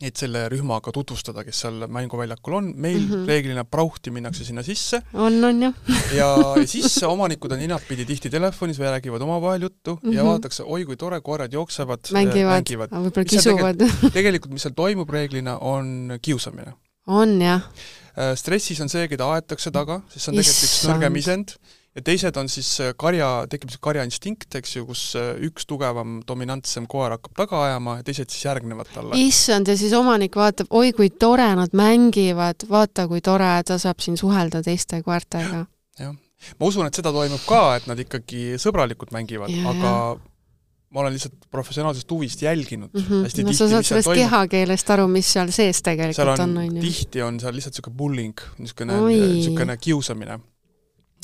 [0.01, 3.09] neid selle rühmaga tutvustada, kes seal mänguväljakul on, meil mm.
[3.11, 3.27] -hmm.
[3.31, 5.73] reeglina prauhti minnakse sinna sisse on, on jah.
[6.19, 6.29] ja,
[6.65, 10.13] siis omanikud on ninapidi tihti telefonis või räägivad omavahel juttu mm -hmm.
[10.13, 10.29] ja Mhm.
[10.29, 12.89] vaadatakse, oi kui tore, koerad jooksevad, mängivad, mängivad.
[12.91, 13.85] võib-olla kisuvad.
[14.19, 16.73] tegelikult mis seal toimub reeglina, on kiusamine
[17.07, 17.61] on jah,
[18.15, 20.93] Äh, stressis on see, keda aetakse taga, sest see on tegelikult üks Issand.
[20.93, 21.49] nõrgem isend,
[21.95, 26.19] ja teised on siis äh, karja, tekib see karjainstinkt, eks ju, kus äh, üks tugevam,
[26.27, 29.15] dominantsem koer hakkab taga ajama ja teised siis järgnevad talle.
[29.21, 34.03] issand, ja siis omanik vaatab, oi kui tore nad mängivad, vaata kui tore, ta saab
[34.03, 35.65] siin suhelda teiste koertega.
[36.59, 39.91] ma usun, et seda toimub ka, et nad ikkagi sõbralikult mängivad aga
[40.95, 43.23] ma olen lihtsalt professionaalsest huvist jälginud mm Mm -hmm.
[43.23, 44.19] hästi no tihti, mis seal toimub.
[44.19, 46.81] kehakeelest aru, mis seal sees seal tegelikult on, on, on ju.
[46.81, 50.39] tihti on seal lihtsalt niisugune bullying, niisugune, niisugune kiusamine.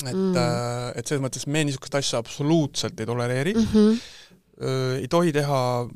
[0.08, 0.32] Et Mm.
[0.32, 3.68] mm., et selles mõttes me niisugust asja absoluutselt ei tolereeri mm.
[3.74, 4.00] -hmm.
[4.62, 5.88] Öö, ei tohi teha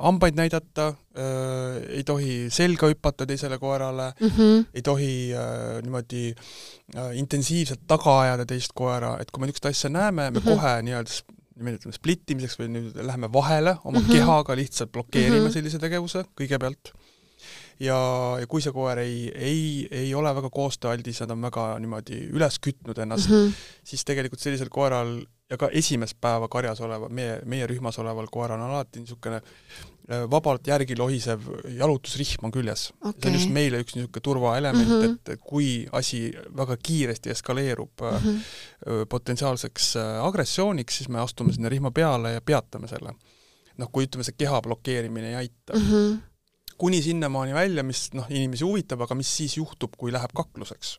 [0.00, 0.94] hambaid näidata,
[1.88, 4.64] ei tohi selga hüpata teisele koerale, Mm -hmm.
[4.74, 6.34] ei tohi äh, niimoodi
[6.96, 10.48] äh, intensiivselt taga ajada teist koera, et kui me niisugust asja näeme, me Mhm.
[10.48, 11.10] kohe nii-öelda
[11.56, 14.06] niimoodi ütleme splittimiseks või nüüd läheme vahele oma mm.
[14.06, 14.12] -hmm.
[14.12, 15.46] kehaga, lihtsalt blokeerime mm.
[15.46, 15.52] -hmm.
[15.52, 16.92] sellise tegevuse kõigepealt.
[17.80, 17.98] Ja,
[18.40, 19.64] ja kui see koer ei, ei,
[20.02, 23.52] ei ole väga koostööaldis, nad on väga niimoodi üles kütnud ennast mm, Mm -hmm.
[23.84, 28.60] siis tegelikult sellisel koeral ja ka esimest päeva karjas oleva, meie, meie rühmas oleval koeral
[28.60, 31.40] on alati niisugune äh, vabalt järgi lohisev
[31.78, 35.02] jalutusrihm on küljes see on just meile üks niisugune turvaelement mm.
[35.02, 35.32] -hmm.
[35.32, 38.16] et, kui asi väga kiiresti eskaleerub mm.
[38.16, 39.06] -hmm.
[39.08, 43.14] potentsiaalseks agressiooniks, siis me astume sinna rihma peale ja peatame selle.
[43.78, 45.80] noh, kui ütleme, see keha blokeerimine ei aita mm.
[45.80, 46.29] -hmm.
[46.80, 50.98] Kuni sinnamaani välja, mis noh, inimesi huvitab, aga mis siis juhtub, kui läheb kakluseks?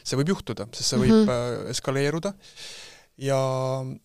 [0.00, 1.70] see võib juhtuda, sest see võib mm -hmm.
[1.74, 2.34] eskaleeruda
[3.20, 3.38] ja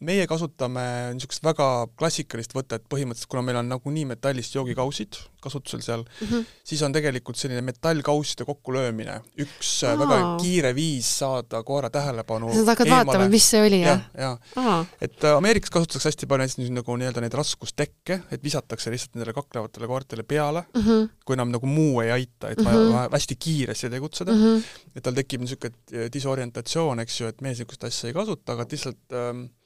[0.05, 0.83] meie kasutame
[1.15, 6.27] niisugust väga klassikalist võtet põhimõtteliselt, kuna meil on nagunii metallist joogikausid kasutusel seal mm.
[6.27, 6.45] -hmm.
[6.63, 9.93] siis on tegelikult selline metallkausside kokkulöömine üks Aa.
[9.93, 9.99] Aa.
[10.03, 14.85] väga kiire viis saada koera tähelepanu sa hakkad vaatama, mis see oli, jah jah, jah,
[15.01, 19.33] et äh, Ameerikas kasutatakse hästi palju näiteks nagu nii-öelda neid raskustekke, et visatakse lihtsalt nendele
[19.37, 21.09] kaklevatele koertele peale, mm -hmm.
[21.25, 23.13] kui enam nagu muu ei aita, et vaja mm -hmm.
[23.13, 24.95] hästi kiiresti tegutseda mm, Mm -hmm.
[24.95, 28.97] et tal tekib niisugune disorientatsioon, eks ju, et mees niisugust asja ei kasuta, aga lihtsalt
[29.13, 29.58] ähm, äh,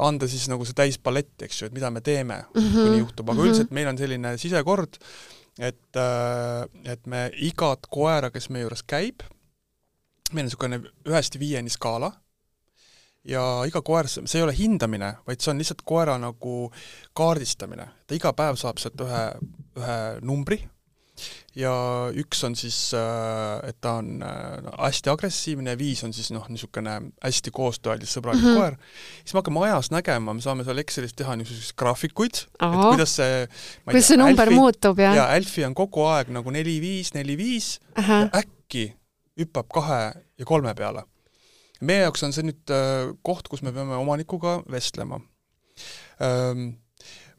[0.00, 2.72] anda siis nagu see täispalett, eks ju, et mida me teeme mm, -hmm.
[2.82, 3.48] kuni juhtub, aga Mhm.
[3.48, 4.96] üldiselt meil on selline sisekord,
[5.58, 5.96] et,
[6.84, 9.22] et me igat koera, kes meie juures käib,
[10.32, 12.12] meil on niisugune ühest viieni skaala
[13.24, 16.72] ja iga koer, see ei ole hindamine, vaid see on lihtsalt koera nagu
[17.14, 17.88] kaardistamine.
[18.06, 19.22] ta iga päev saab sealt ühe,
[19.76, 20.60] ühe numbri
[21.56, 21.72] ja
[22.16, 26.44] üks on siis, äh, et ta on no, hästi agressiivne ja viis on siis noh,
[26.52, 28.60] niisugune hästi koostööaldis sõbralik mm -hmm.
[28.60, 28.76] koer,
[29.22, 33.48] siis me hakkame ajas nägema, me saame seal Excelis teha niisuguseid graafikuid, et kuidas see
[33.88, 35.16] kuidas see number Alfi, muutub, jah?
[35.16, 38.90] jaa, Alfi on kogu aeg nagu neli-viis, neli-viis, äkki
[39.40, 40.00] hüppab kahe
[40.38, 41.04] ja kolme peale.
[41.80, 42.72] meie jaoks on see nüüd
[43.22, 45.20] koht, kus me peame omanikuga vestlema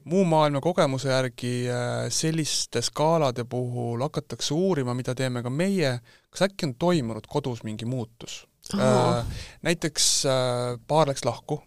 [0.07, 5.97] muu maailma kogemuse järgi äh, selliste skaalade puhul hakatakse uurima, mida teeme ka meie,
[6.31, 8.45] kas äkki on toimunud kodus mingi muutus.
[8.75, 9.25] Äh,
[9.63, 11.61] näiteks äh, paar läks lahku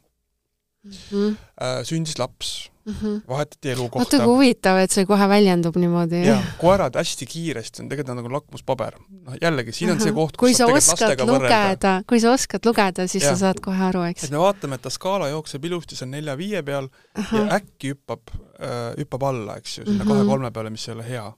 [0.84, 1.84] mm, -hmm.
[1.84, 3.20] sündis laps mm, -hmm.
[3.28, 3.98] vahetati elukohta.
[3.98, 6.22] vaata kui huvitav, et see kohe väljendub niimoodi.
[6.26, 8.94] jah, koerad hästi kiiresti on tegelikult nagu lakmuspaber.
[9.10, 10.04] noh, jällegi, siin on uh -huh.
[10.04, 13.30] see koht, kus kui sa oskad lugeda, kui sa oskad lugeda, siis ja.
[13.30, 14.24] sa saad kohe aru, eks.
[14.24, 17.36] et me vaatame, et ta skaala jookseb ilusti, on nelja-viie peal uh -huh.
[17.36, 20.54] ja äkki hüppab äh,, hüppab alla, eks ju, sinna kahe-kolme uh -huh.
[20.54, 21.32] peale, mis ei ole hea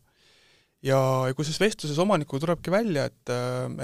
[0.82, 3.32] ja, ja kui selles vestluses omanikuga tulebki välja, et,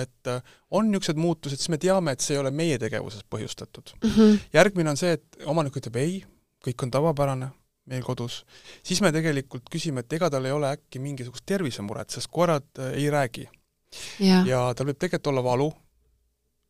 [0.03, 0.33] et
[0.75, 4.11] on niisugused muutused, siis me teame, et see ei ole meie tegevusest põhjustatud mm.
[4.11, 4.39] -hmm.
[4.53, 6.21] järgmine on see, et omanik ütleb ei,
[6.65, 7.51] kõik on tavapärane
[7.89, 8.43] meil kodus,
[8.85, 12.93] siis me tegelikult küsime, et ega tal ei ole äkki mingisugust tervisemuret, sest koerad äh,
[13.01, 13.49] ei räägi.
[14.45, 15.71] ja tal võib tegelikult olla valu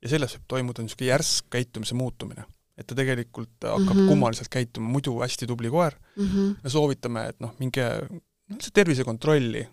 [0.03, 2.45] ja sellest võib toimuda niisugune järsk käitumise muutumine.
[2.79, 4.09] et ta tegelikult hakkab mm -hmm.
[4.09, 6.55] kummaliselt käituma, muidu hästi tubli koer mm, -hmm.
[6.63, 9.67] me soovitame, et noh, minge noh, tervisekontrolli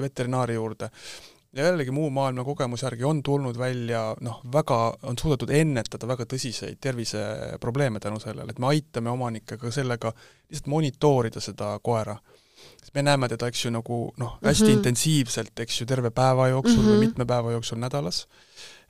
[0.00, 0.90] veterinaari juurde
[1.56, 6.26] ja jällegi muu maailma kogemuse järgi on tulnud välja noh, väga, on suudetud ennetada väga
[6.28, 12.16] tõsiseid terviseprobleeme tänu sellele, et me aitame omanikke ka sellega lihtsalt monitoorida seda koera.
[12.80, 14.76] sest me näeme teda, eks ju, nagu noh, hästi mm -hmm.
[14.76, 16.90] intensiivselt, eks ju, terve päeva jooksul mm -hmm.
[16.90, 17.06] või mhm.
[17.06, 18.26] mitme päeva jooksul nädalas.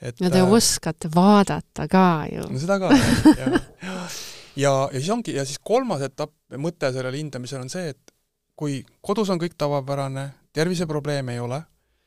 [0.01, 2.43] et ja te äh, oskate vaadata ka ju.
[2.51, 4.09] no seda ka, jah, ja, ja,
[4.57, 8.16] ja, ja siis ongi, ja siis kolmas etapp, mõte sellel hindamisel on see, et
[8.57, 11.63] kui kodus on kõik tavapärane, terviseprobleeme ei ole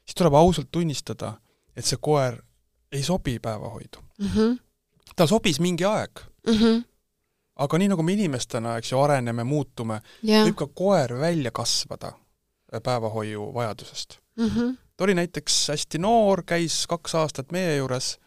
[0.09, 1.35] siis tuleb ausalt tunnistada,
[1.77, 2.39] et see koer
[2.91, 4.29] ei sobi päevahoidu mm.
[4.35, 4.57] -hmm.
[5.15, 6.53] tal sobis mingi aeg mm.
[6.53, 6.83] -hmm.
[7.55, 12.11] aga nii, nagu me inimestena, eks ju, areneme, muutume yeah., võib ka koer välja kasvada
[12.83, 14.47] päevahoiu vajadusest mm.
[14.47, 14.77] -hmm.
[14.97, 18.17] ta oli näiteks hästi noor, käis kaks aastat meie juures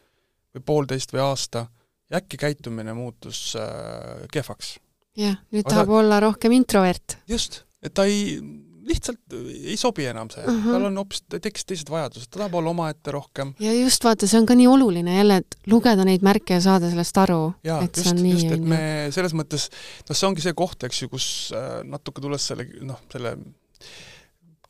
[0.55, 1.67] või poolteist või aasta
[2.11, 4.79] ja äkki käitumine muutus äh, kehvaks.
[5.17, 5.93] jah nüüd tahab ta...
[5.93, 7.19] olla rohkem introvert.
[7.29, 8.39] just, et ta ei
[8.87, 10.75] lihtsalt ei sobi enam see uh, -huh.
[10.75, 13.55] tal on hoopis, tekkis teised vajadused, ta tahab olla omaette rohkem.
[13.61, 16.91] ja just vaata, see on ka nii oluline jälle, et lugeda neid märke ja saada
[16.91, 18.81] sellest aru, see just, just, et me
[19.15, 19.69] selles mõttes,
[20.09, 23.37] noh, see ongi see koht, eks ju, kus äh, natuke tulles selle, noh, selle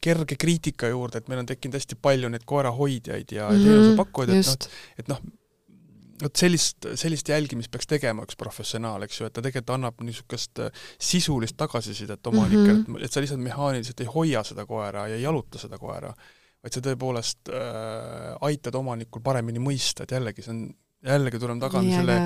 [0.02, 4.34] kerge kriitika juurde, et meil on tekkinud hästi palju neid koerahoidjaid ja mm -hmm, teenusepakkujaid,
[4.34, 5.22] et noh, et noh,
[6.22, 10.62] vot sellist, sellist jälgimist peaks tegema üks professionaal, eks ju, et ta tegelikult annab niisugust
[10.62, 13.04] äh, sisulist tagasisidet omanikele mm, -hmm.
[13.04, 16.12] et sa lihtsalt mehaaniliselt ei hoia seda koera ja ei jaluta seda koera,
[16.62, 20.64] vaid sa tõepoolest äh, aitad omanikul paremini mõista, et jällegi, see on
[21.02, 22.16] jällegi tuleme tagasi selle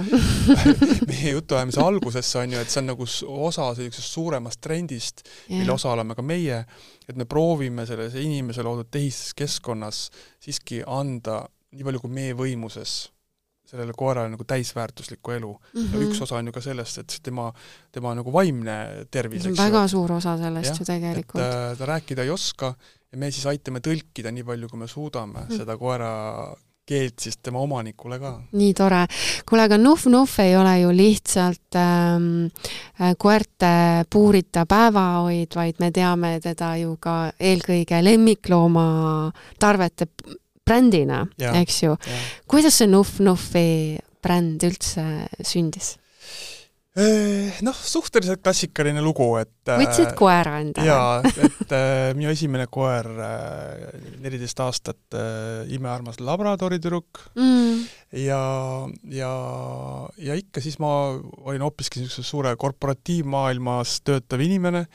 [1.11, 3.09] meie jutuajamise algusesse, on ju, et see on nagu
[3.49, 6.63] osa sellisest suuremast trendist, mille osa oleme ka meie,
[7.09, 10.07] et me proovime selles inimese loodud tehiskeskkonnas
[10.45, 12.99] siiski anda nii palju kui meie võimuses
[13.67, 15.81] sellele koerale nagu täisväärtuslikku elu mm.
[15.81, 15.95] -hmm.
[15.95, 17.53] ja üks osa on ju ka sellest, et tema,
[17.93, 19.63] tema nagu vaimne tervis, eks ju.
[19.63, 21.43] väga suur osa sellest ja, ju tegelikult.
[21.43, 22.75] Äh, ta rääkida ei oska
[23.13, 25.57] ja me siis aitame tõlkida nii palju, kui me suudame mm.
[25.57, 26.13] seda koera
[26.87, 28.33] keelt siis tema omanikule ka.
[28.53, 29.03] nii tore.
[29.49, 32.47] kuule, aga Nuhv-Nuhv ei ole ju lihtsalt ähm,
[33.19, 33.73] koerte
[34.11, 38.87] puurita päevahoid, vaid me teame teda ju ka eelkõige lemmiklooma
[39.59, 40.07] tarvete
[40.67, 41.23] brändina,
[41.55, 41.95] eks ju.
[42.51, 43.69] kuidas see Nuff Nuffi
[44.23, 45.07] bränd üldse
[45.47, 45.95] sündis?
[46.97, 50.87] Eh, noh, suhteliselt klassikaline lugu, et äh, võtsid koera endale?
[50.89, 55.19] jaa, et äh, minu esimene koer, äh, neliteist aastat,
[55.77, 57.85] imearmas labradori tüdruk mm.
[58.23, 58.41] ja,
[59.13, 59.33] ja,
[60.17, 60.95] ja ikka siis ma
[61.45, 64.87] olin hoopiski niisuguses suure korporatiivmaailmas töötav inimene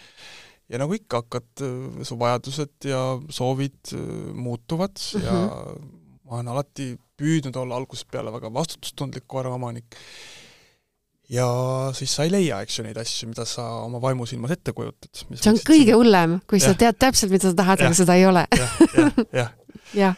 [0.71, 4.03] ja nagu ikka hakkad, äh, su vajadused ja soovid äh,
[4.33, 5.25] muutuvad mm -hmm.
[5.25, 9.95] ja ma olen alati püüdnud olla algusest peale väga vastutustundlik koeraomanik.
[11.29, 11.47] ja
[11.95, 15.23] siis sa ei leia, eks ju, neid asju, mida sa oma vaimusilmas ette kujutad.
[15.35, 16.65] see on kõige hullem, kui ja.
[16.65, 19.53] sa tead täpselt, mida sa tahad, aga seda ei ole ja, jah, jah.
[20.03, 20.15] jah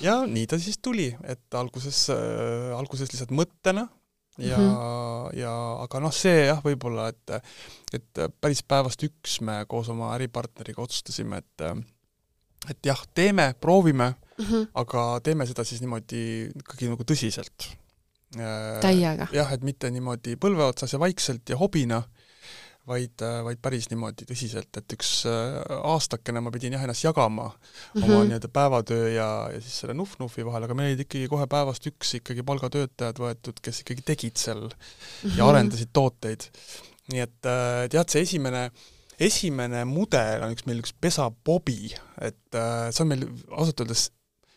[0.00, 3.88] ja nii ta siis tuli, et alguses äh,, alguses lihtsalt mõttena
[4.38, 5.38] ja mm, -hmm.
[5.38, 7.36] ja aga noh, see jah, võib-olla, et
[7.96, 11.64] et päris päevast üks me koos oma äripartneriga otsustasime, et
[12.70, 14.68] et jah, teeme, proovime mm, -hmm.
[14.74, 17.70] aga teeme seda siis niimoodi ikkagi nagu tõsiselt.
[18.80, 19.28] täiega?
[19.32, 22.02] jah, et mitte niimoodi põlve otsas ja vaikselt ja hobina,
[22.86, 28.04] vaid, vaid päris niimoodi tõsiselt, et üks aastakene ma pidin jah, ennast jagama mm -hmm.
[28.04, 28.28] oma mhm.
[28.30, 32.14] nii-öelda päevatöö ja, ja siis selle Nuf-Nufi vahel, aga meil olid ikkagi kohe päevast üks
[32.20, 35.36] ikkagi palgatöötajad võetud, kes ikkagi tegid seal mm -hmm.
[35.36, 35.48] ja mhm.
[35.48, 36.50] arendasid tooteid.
[37.12, 37.40] nii et
[37.90, 38.70] tead, see esimene
[39.22, 42.58] esimene mudel on üks meil üks pesabobi, et
[42.90, 44.10] see on meil ausalt öeldes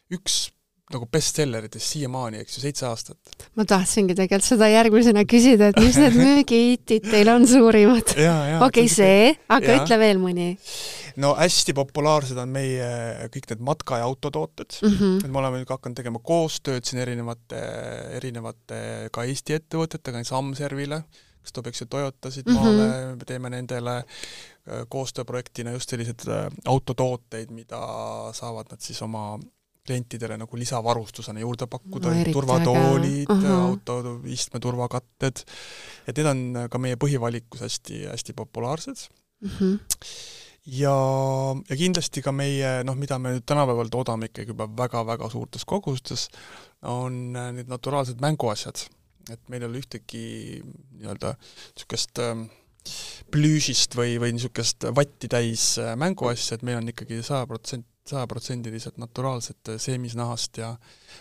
[0.10, 0.50] üks
[0.94, 3.36] nagu bestselleritest siiamaani, eks ju, seitse aastat.
[3.58, 8.16] ma tahtsingi tegelikult seda järgmisena küsida, et mis need müügihiitid teil on suurimad?
[8.68, 9.84] okei see, aga ja.
[9.84, 10.50] ütle veel mõni.
[11.22, 12.90] no hästi populaarsed on meie
[13.34, 15.24] kõik need matka- ja autotooted mm, -hmm.
[15.26, 17.62] et me oleme nüüd hakanud tegema koostööd siin erinevate,
[18.18, 18.82] erinevate
[19.14, 21.04] ka Eesti ettevõtetega, näiteks Amservile,
[21.44, 22.82] kes toob, eks ju, Toyotasid mm -hmm.
[22.82, 27.86] maale, me teeme nendele äh, koostööprojektina just selliseid äh, autotooteid, mida
[28.34, 29.38] saavad nad siis oma
[29.90, 33.62] klientidele nagu lisavarustusena juurde pakkuda no,, turvatoolid uh, -huh.
[33.70, 35.42] auto istmeturvakatted,
[36.08, 39.08] et need on ka meie põhivalikus hästi, hästi populaarsed
[39.46, 39.58] uh.
[39.58, 39.74] -huh.
[40.66, 40.96] ja,
[41.70, 46.30] ja kindlasti ka meie, noh, mida me nüüd tänapäeval toodame ikkagi juba väga-väga suurtes kogustes,
[46.82, 48.88] on need naturaalsed mänguasjad.
[49.30, 50.22] et meil ei ole ühtegi
[50.98, 52.40] nii-öelda niisugust äh,
[53.30, 58.98] plüüsist või, või niisugust vatti täis äh, mänguasja, et meil on ikkagi sada protsenti sajaprotsendiliselt
[58.98, 60.76] naturaalsed seemisnahast ja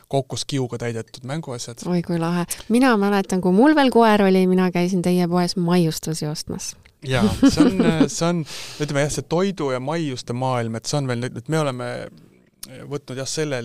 [0.09, 1.85] kookoskiuga täidetud mänguasjad.
[1.87, 2.45] oi kui lahe.
[2.69, 6.77] mina mäletan, kui mul veel koer oli, mina käisin teie poes maiustusi ostmas.
[7.07, 8.47] jaa, see on, see on,
[8.81, 11.93] ütleme jah, see toidu ja maiuste maailm, et see on veel, et me oleme
[12.67, 13.61] võtnud jah, selle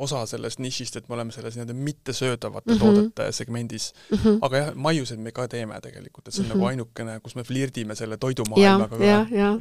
[0.00, 2.80] osa sellest nišist, et me oleme selles nii-öelda mittesöödavate mm -hmm.
[2.80, 4.18] toodete segmendis mm.
[4.18, 4.38] -hmm.
[4.42, 6.56] aga jah, maiused me ka teeme tegelikult, et see on mm -hmm.
[6.56, 9.04] nagu ainukene, kus me flirdime selle toidumaailmaga ka.
[9.04, 9.58] jah, jah.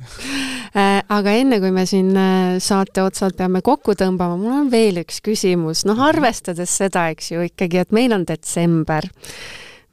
[0.76, 5.02] Äh, aga enne, kui me siin äh, saate otsad peame kokku tõmbama, mul on veel
[5.02, 9.04] üks küsimus, noh arvestades seda, eks ju ikkagi, et meil on detsember.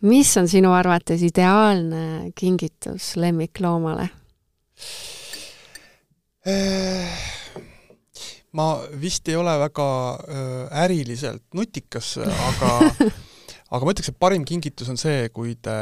[0.00, 4.08] mis on sinu arvates ideaalne kingitus lemmikloomale?
[8.56, 8.66] Ma
[9.00, 9.86] vist ei ole väga
[10.16, 12.70] äh, äriliselt nutikas, aga
[13.74, 15.74] aga ma ütleks, et parim kingitus on see, kui te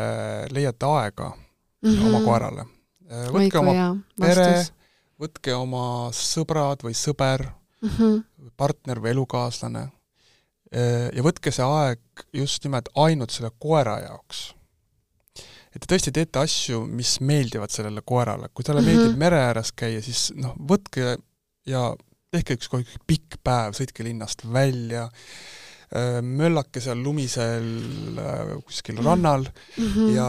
[0.55, 2.07] leiate aega mm -hmm.
[2.09, 2.67] oma koerale.
[3.11, 4.49] Äh, võtke Õigu, oma jah, pere,
[5.21, 5.85] võtke oma
[6.17, 7.47] sõbrad või sõber
[7.83, 8.51] mm, -hmm.
[8.57, 14.55] partner või elukaaslane äh, ja võtke see aeg just nimelt ainult selle koera jaoks.
[15.75, 18.97] et te tõesti teete asju, mis meeldivad sellele koerale, kui talle mm -hmm.
[18.97, 21.19] meeldib mere ääres käia, siis noh, võtke
[21.67, 21.95] ja
[22.35, 25.09] tehke üks kohe pikk päev, sõitke linnast välja,
[26.25, 27.67] möllake seal lumisel
[28.67, 30.09] kuskil rannal mm -hmm.
[30.17, 30.29] ja,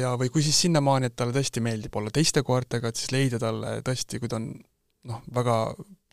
[0.00, 3.38] ja või kui siis sinnamaani, et talle tõesti meeldib olla teiste koertega, et siis leida
[3.38, 4.48] talle tõesti, kui ta on
[5.10, 5.58] noh, väga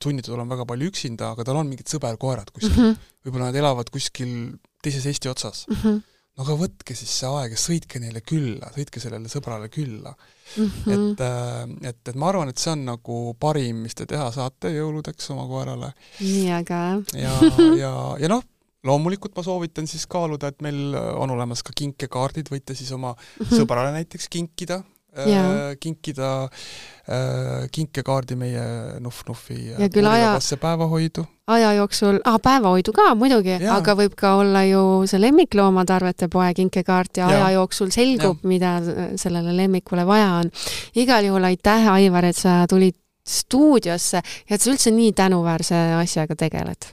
[0.04, 3.12] sunnitud olema väga palju üksinda, aga tal on mingid sõberkoerad kuskil mm, -hmm.
[3.26, 5.82] võib-olla nad elavad kuskil teises Eesti otsas mm.
[5.82, 6.11] -hmm
[6.42, 10.72] no aga võtke siis see aeg ja sõitke neile külla, sõitke sellele sõbrale külla mm.
[10.86, 10.94] -hmm.
[10.96, 14.74] et, äh, et, et ma arvan, et see on nagu parim, mis te teha saate
[14.74, 15.92] jõuludeks oma koerale.
[16.20, 16.82] nii äge.
[17.22, 17.36] ja,
[17.78, 18.44] ja, ja noh,
[18.88, 23.54] loomulikult ma soovitan siis kaaluda, et meil on olemas ka kinkekaardid, võite siis oma -hmm.
[23.54, 24.82] sõbrale näiteks kinkida
[25.12, 28.62] Äh, kinkida äh, kinkekaardi meie
[29.04, 31.26] Nuf-Nufi aja, päevahoidu.
[31.48, 37.20] aja jooksul ah,, päevahoidu ka muidugi, aga võib ka olla ju see lemmikloomatarvete poe kinkekaart
[37.20, 38.78] ja, ja aja jooksul selgub, mida
[39.20, 40.54] sellele lemmikule vaja on.
[40.96, 42.96] igal juhul aitäh, Aivar, et sa tulid
[43.28, 46.88] stuudiosse ja et sa üldse nii tänuväärse asjaga tegeled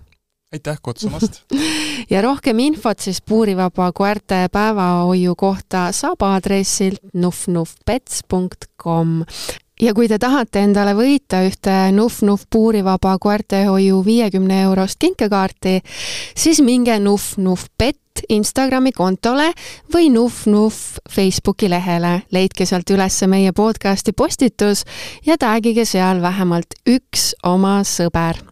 [0.52, 1.42] aitäh kutsumast!
[2.10, 9.24] Ja rohkem infot siis puurivaba koerte päevahoiu kohta saab aadressilt nufnufpets.com
[9.80, 15.80] ja kui te tahate endale võita ühte Nuf-Nuf puurivaba koertehoiu viiekümne eurost kinkekaarti,
[16.36, 19.52] siis minge Nuf-Nuf Pet Instagrami kontole
[19.94, 22.22] või Nuf-Nuf Facebooki lehele.
[22.32, 24.84] leidke sealt üles meie podcasti postitus
[25.26, 28.47] ja tagige seal vähemalt üks oma sõber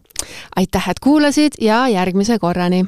[0.55, 2.85] aitäh, et kuulasid ja järgmise korrani